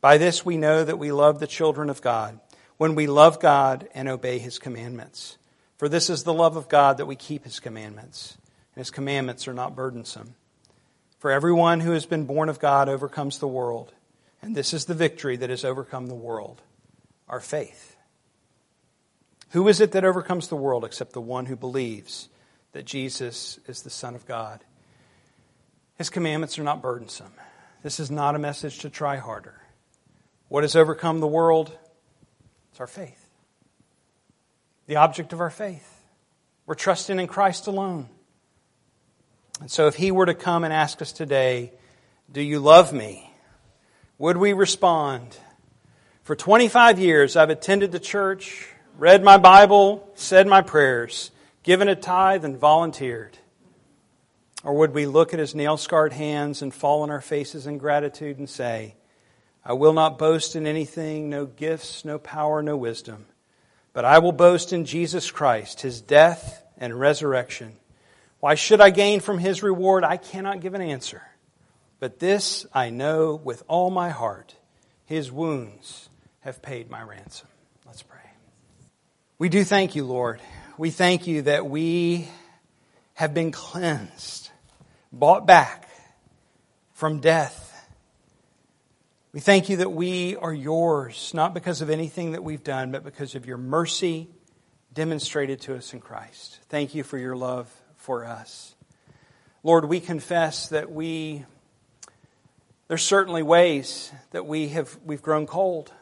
By 0.00 0.18
this 0.18 0.46
we 0.46 0.56
know 0.56 0.84
that 0.84 1.00
we 1.00 1.10
love 1.10 1.40
the 1.40 1.48
children 1.48 1.90
of 1.90 2.00
God, 2.00 2.38
when 2.76 2.94
we 2.94 3.08
love 3.08 3.40
God 3.40 3.88
and 3.92 4.08
obey 4.08 4.38
his 4.38 4.60
commandments. 4.60 5.36
For 5.76 5.88
this 5.88 6.08
is 6.08 6.22
the 6.22 6.32
love 6.32 6.56
of 6.56 6.68
God 6.68 6.98
that 6.98 7.06
we 7.06 7.16
keep 7.16 7.44
his 7.44 7.60
commandments, 7.60 8.36
and 8.74 8.80
his 8.80 8.90
commandments 8.90 9.48
are 9.48 9.54
not 9.54 9.74
burdensome. 9.74 10.34
For 11.18 11.30
everyone 11.30 11.80
who 11.80 11.92
has 11.92 12.06
been 12.06 12.26
born 12.26 12.48
of 12.48 12.60
God 12.60 12.88
overcomes 12.88 13.38
the 13.38 13.48
world, 13.48 13.92
and 14.42 14.54
this 14.54 14.74
is 14.74 14.84
the 14.84 14.94
victory 14.94 15.36
that 15.36 15.50
has 15.50 15.64
overcome 15.64 16.06
the 16.06 16.14
world, 16.14 16.62
our 17.28 17.40
faith. 17.40 17.96
Who 19.50 19.68
is 19.68 19.80
it 19.80 19.92
that 19.92 20.04
overcomes 20.04 20.48
the 20.48 20.56
world 20.56 20.84
except 20.84 21.12
the 21.12 21.20
one 21.20 21.46
who 21.46 21.56
believes 21.56 22.28
that 22.72 22.84
Jesus 22.84 23.58
is 23.66 23.82
the 23.82 23.90
Son 23.90 24.14
of 24.14 24.26
God? 24.26 24.64
His 25.96 26.10
commandments 26.10 26.58
are 26.58 26.64
not 26.64 26.82
burdensome. 26.82 27.32
This 27.82 28.00
is 28.00 28.10
not 28.10 28.34
a 28.34 28.38
message 28.38 28.80
to 28.80 28.90
try 28.90 29.16
harder. 29.16 29.60
What 30.48 30.64
has 30.64 30.76
overcome 30.76 31.20
the 31.20 31.26
world? 31.26 31.76
It's 32.70 32.80
our 32.80 32.86
faith. 32.86 33.23
The 34.86 34.96
object 34.96 35.32
of 35.32 35.40
our 35.40 35.50
faith. 35.50 35.90
We're 36.66 36.74
trusting 36.74 37.18
in 37.18 37.26
Christ 37.26 37.66
alone. 37.66 38.08
And 39.60 39.70
so 39.70 39.86
if 39.86 39.94
He 39.94 40.10
were 40.10 40.26
to 40.26 40.34
come 40.34 40.64
and 40.64 40.72
ask 40.72 41.00
us 41.02 41.12
today, 41.12 41.72
Do 42.30 42.42
you 42.42 42.58
love 42.60 42.92
me? 42.92 43.30
Would 44.18 44.36
we 44.36 44.52
respond? 44.52 45.36
For 46.22 46.34
25 46.34 46.98
years, 46.98 47.36
I've 47.36 47.50
attended 47.50 47.92
the 47.92 48.00
church 48.00 48.68
read 48.98 49.24
my 49.24 49.36
Bible, 49.36 50.08
said 50.14 50.46
my 50.46 50.62
prayers, 50.62 51.30
given 51.62 51.88
a 51.88 51.96
tithe, 51.96 52.44
and 52.44 52.56
volunteered? 52.56 53.38
Or 54.62 54.74
would 54.74 54.94
we 54.94 55.06
look 55.06 55.34
at 55.34 55.40
his 55.40 55.54
nail 55.54 55.76
scarred 55.76 56.12
hands 56.12 56.62
and 56.62 56.72
fall 56.72 57.02
on 57.02 57.10
our 57.10 57.20
faces 57.20 57.66
in 57.66 57.78
gratitude 57.78 58.38
and 58.38 58.48
say, 58.48 58.94
I 59.64 59.74
will 59.74 59.92
not 59.92 60.18
boast 60.18 60.56
in 60.56 60.66
anything, 60.66 61.28
no 61.28 61.46
gifts, 61.46 62.04
no 62.04 62.18
power, 62.18 62.62
no 62.62 62.76
wisdom, 62.76 63.26
but 63.94 64.04
I 64.04 64.18
will 64.18 64.32
boast 64.32 64.74
in 64.74 64.84
Jesus 64.84 65.30
Christ, 65.30 65.80
his 65.80 66.02
death 66.02 66.62
and 66.76 66.98
resurrection. 66.98 67.76
Why 68.40 68.56
should 68.56 68.82
I 68.82 68.90
gain 68.90 69.20
from 69.20 69.38
his 69.38 69.62
reward? 69.62 70.04
I 70.04 70.18
cannot 70.18 70.60
give 70.60 70.74
an 70.74 70.82
answer. 70.82 71.22
But 72.00 72.18
this 72.18 72.66
I 72.74 72.90
know 72.90 73.36
with 73.36 73.62
all 73.68 73.90
my 73.90 74.10
heart 74.10 74.54
his 75.06 75.32
wounds 75.32 76.10
have 76.40 76.60
paid 76.60 76.90
my 76.90 77.02
ransom. 77.02 77.48
Let's 77.86 78.02
pray. 78.02 78.18
We 79.38 79.48
do 79.48 79.64
thank 79.64 79.94
you, 79.94 80.04
Lord. 80.04 80.40
We 80.76 80.90
thank 80.90 81.26
you 81.26 81.42
that 81.42 81.64
we 81.66 82.28
have 83.14 83.32
been 83.32 83.52
cleansed, 83.52 84.50
bought 85.12 85.46
back 85.46 85.88
from 86.92 87.20
death. 87.20 87.63
We 89.34 89.40
thank 89.40 89.68
you 89.68 89.78
that 89.78 89.90
we 89.90 90.36
are 90.36 90.54
yours, 90.54 91.32
not 91.34 91.54
because 91.54 91.80
of 91.80 91.90
anything 91.90 92.32
that 92.32 92.44
we've 92.44 92.62
done, 92.62 92.92
but 92.92 93.02
because 93.02 93.34
of 93.34 93.46
your 93.46 93.56
mercy 93.56 94.28
demonstrated 94.92 95.60
to 95.62 95.74
us 95.74 95.92
in 95.92 95.98
Christ. 95.98 96.60
Thank 96.68 96.94
you 96.94 97.02
for 97.02 97.18
your 97.18 97.34
love 97.34 97.68
for 97.96 98.24
us. 98.24 98.76
Lord, 99.64 99.86
we 99.86 99.98
confess 99.98 100.68
that 100.68 100.92
we, 100.92 101.44
there's 102.86 103.02
certainly 103.02 103.42
ways 103.42 104.12
that 104.30 104.46
we 104.46 104.68
have, 104.68 104.96
we've 105.04 105.20
grown 105.20 105.48
cold. 105.48 105.92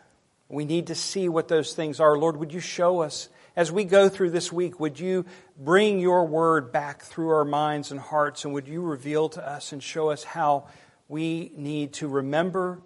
We 0.50 0.66
need 0.66 0.88
to 0.88 0.94
see 0.94 1.30
what 1.30 1.48
those 1.48 1.72
things 1.72 2.00
are. 2.00 2.18
Lord, 2.18 2.36
would 2.36 2.52
you 2.52 2.60
show 2.60 3.00
us 3.00 3.30
as 3.56 3.72
we 3.72 3.84
go 3.84 4.10
through 4.10 4.32
this 4.32 4.52
week? 4.52 4.78
Would 4.78 5.00
you 5.00 5.24
bring 5.58 6.00
your 6.00 6.26
word 6.26 6.70
back 6.70 7.00
through 7.00 7.30
our 7.30 7.46
minds 7.46 7.92
and 7.92 7.98
hearts, 7.98 8.44
and 8.44 8.52
would 8.52 8.68
you 8.68 8.82
reveal 8.82 9.30
to 9.30 9.48
us 9.48 9.72
and 9.72 9.82
show 9.82 10.10
us 10.10 10.22
how 10.22 10.68
we 11.08 11.50
need 11.56 11.94
to 11.94 12.08
remember, 12.08 12.82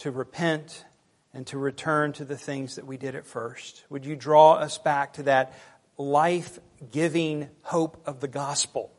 to 0.00 0.10
repent, 0.10 0.84
and 1.32 1.46
to 1.46 1.58
return 1.58 2.12
to 2.14 2.24
the 2.24 2.36
things 2.36 2.76
that 2.76 2.86
we 2.86 2.96
did 2.96 3.14
at 3.14 3.26
first? 3.26 3.84
Would 3.88 4.04
you 4.04 4.16
draw 4.16 4.54
us 4.54 4.78
back 4.78 5.14
to 5.14 5.24
that 5.24 5.54
life 5.96 6.58
giving 6.90 7.48
hope 7.62 8.02
of 8.06 8.20
the 8.20 8.28
gospel? 8.28 8.90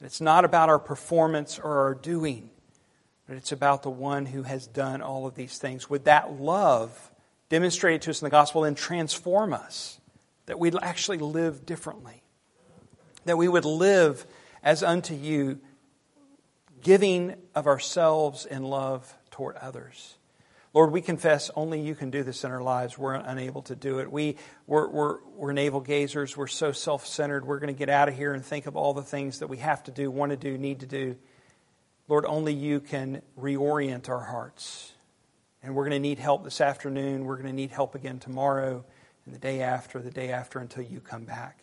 It's 0.00 0.20
not 0.20 0.44
about 0.44 0.68
our 0.68 0.78
performance 0.78 1.58
or 1.58 1.86
our 1.86 1.94
doing, 1.94 2.50
but 3.26 3.36
it's 3.36 3.52
about 3.52 3.82
the 3.82 3.90
one 3.90 4.26
who 4.26 4.42
has 4.42 4.66
done 4.66 5.00
all 5.00 5.26
of 5.26 5.34
these 5.34 5.58
things. 5.58 5.88
Would 5.88 6.04
that 6.04 6.38
love 6.38 7.10
demonstrated 7.48 8.02
to 8.02 8.10
us 8.10 8.20
in 8.20 8.26
the 8.26 8.30
gospel 8.30 8.64
and 8.64 8.76
transform 8.76 9.54
us, 9.54 9.98
that 10.46 10.58
we'd 10.58 10.76
actually 10.82 11.18
live 11.18 11.64
differently, 11.64 12.22
that 13.24 13.38
we 13.38 13.48
would 13.48 13.64
live 13.64 14.26
as 14.62 14.82
unto 14.82 15.14
you, 15.14 15.58
giving 16.82 17.34
of 17.54 17.66
ourselves 17.66 18.44
in 18.46 18.62
love 18.62 19.16
toward 19.36 19.56
others. 19.56 20.16
Lord, 20.72 20.92
we 20.92 21.02
confess 21.02 21.50
only 21.54 21.78
you 21.78 21.94
can 21.94 22.10
do 22.10 22.22
this 22.22 22.42
in 22.42 22.50
our 22.50 22.62
lives. 22.62 22.96
We're 22.96 23.12
unable 23.12 23.60
to 23.62 23.76
do 23.76 23.98
it. 23.98 24.10
We, 24.10 24.36
we're, 24.66 24.88
we're, 24.88 25.18
we're 25.36 25.52
navel 25.52 25.82
gazers. 25.82 26.38
We're 26.38 26.46
so 26.46 26.72
self 26.72 27.06
centered. 27.06 27.46
We're 27.46 27.58
going 27.58 27.72
to 27.72 27.78
get 27.78 27.90
out 27.90 28.08
of 28.08 28.16
here 28.16 28.32
and 28.32 28.42
think 28.42 28.64
of 28.64 28.76
all 28.76 28.94
the 28.94 29.02
things 29.02 29.40
that 29.40 29.48
we 29.48 29.58
have 29.58 29.84
to 29.84 29.90
do, 29.90 30.10
want 30.10 30.30
to 30.30 30.38
do, 30.38 30.56
need 30.56 30.80
to 30.80 30.86
do. 30.86 31.16
Lord, 32.08 32.24
only 32.24 32.54
you 32.54 32.80
can 32.80 33.20
reorient 33.38 34.08
our 34.08 34.24
hearts. 34.24 34.94
And 35.62 35.74
we're 35.74 35.84
going 35.84 36.02
to 36.02 36.08
need 36.08 36.18
help 36.18 36.42
this 36.42 36.62
afternoon. 36.62 37.26
We're 37.26 37.36
going 37.36 37.48
to 37.48 37.52
need 37.52 37.72
help 37.72 37.94
again 37.94 38.18
tomorrow 38.18 38.86
and 39.26 39.34
the 39.34 39.38
day 39.38 39.60
after, 39.60 40.00
the 40.00 40.10
day 40.10 40.30
after 40.30 40.60
until 40.60 40.84
you 40.84 41.00
come 41.00 41.24
back. 41.24 41.58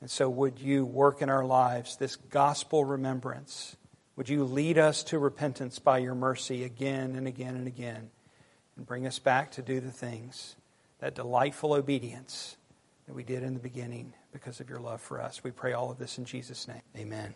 And 0.00 0.08
so, 0.08 0.28
would 0.28 0.60
you 0.60 0.84
work 0.84 1.20
in 1.20 1.30
our 1.30 1.44
lives 1.44 1.96
this 1.96 2.14
gospel 2.14 2.84
remembrance? 2.84 3.74
Would 4.16 4.28
you 4.30 4.44
lead 4.44 4.78
us 4.78 5.04
to 5.04 5.18
repentance 5.18 5.78
by 5.78 5.98
your 5.98 6.14
mercy 6.14 6.64
again 6.64 7.16
and 7.16 7.26
again 7.26 7.54
and 7.54 7.66
again 7.66 8.10
and 8.76 8.86
bring 8.86 9.06
us 9.06 9.18
back 9.18 9.52
to 9.52 9.62
do 9.62 9.78
the 9.78 9.90
things, 9.90 10.56
that 11.00 11.14
delightful 11.14 11.74
obedience 11.74 12.56
that 13.06 13.14
we 13.14 13.22
did 13.22 13.42
in 13.42 13.52
the 13.52 13.60
beginning 13.60 14.14
because 14.32 14.58
of 14.60 14.70
your 14.70 14.80
love 14.80 15.02
for 15.02 15.20
us? 15.20 15.44
We 15.44 15.50
pray 15.50 15.74
all 15.74 15.90
of 15.90 15.98
this 15.98 16.16
in 16.16 16.24
Jesus' 16.24 16.66
name. 16.66 16.82
Amen. 16.96 17.34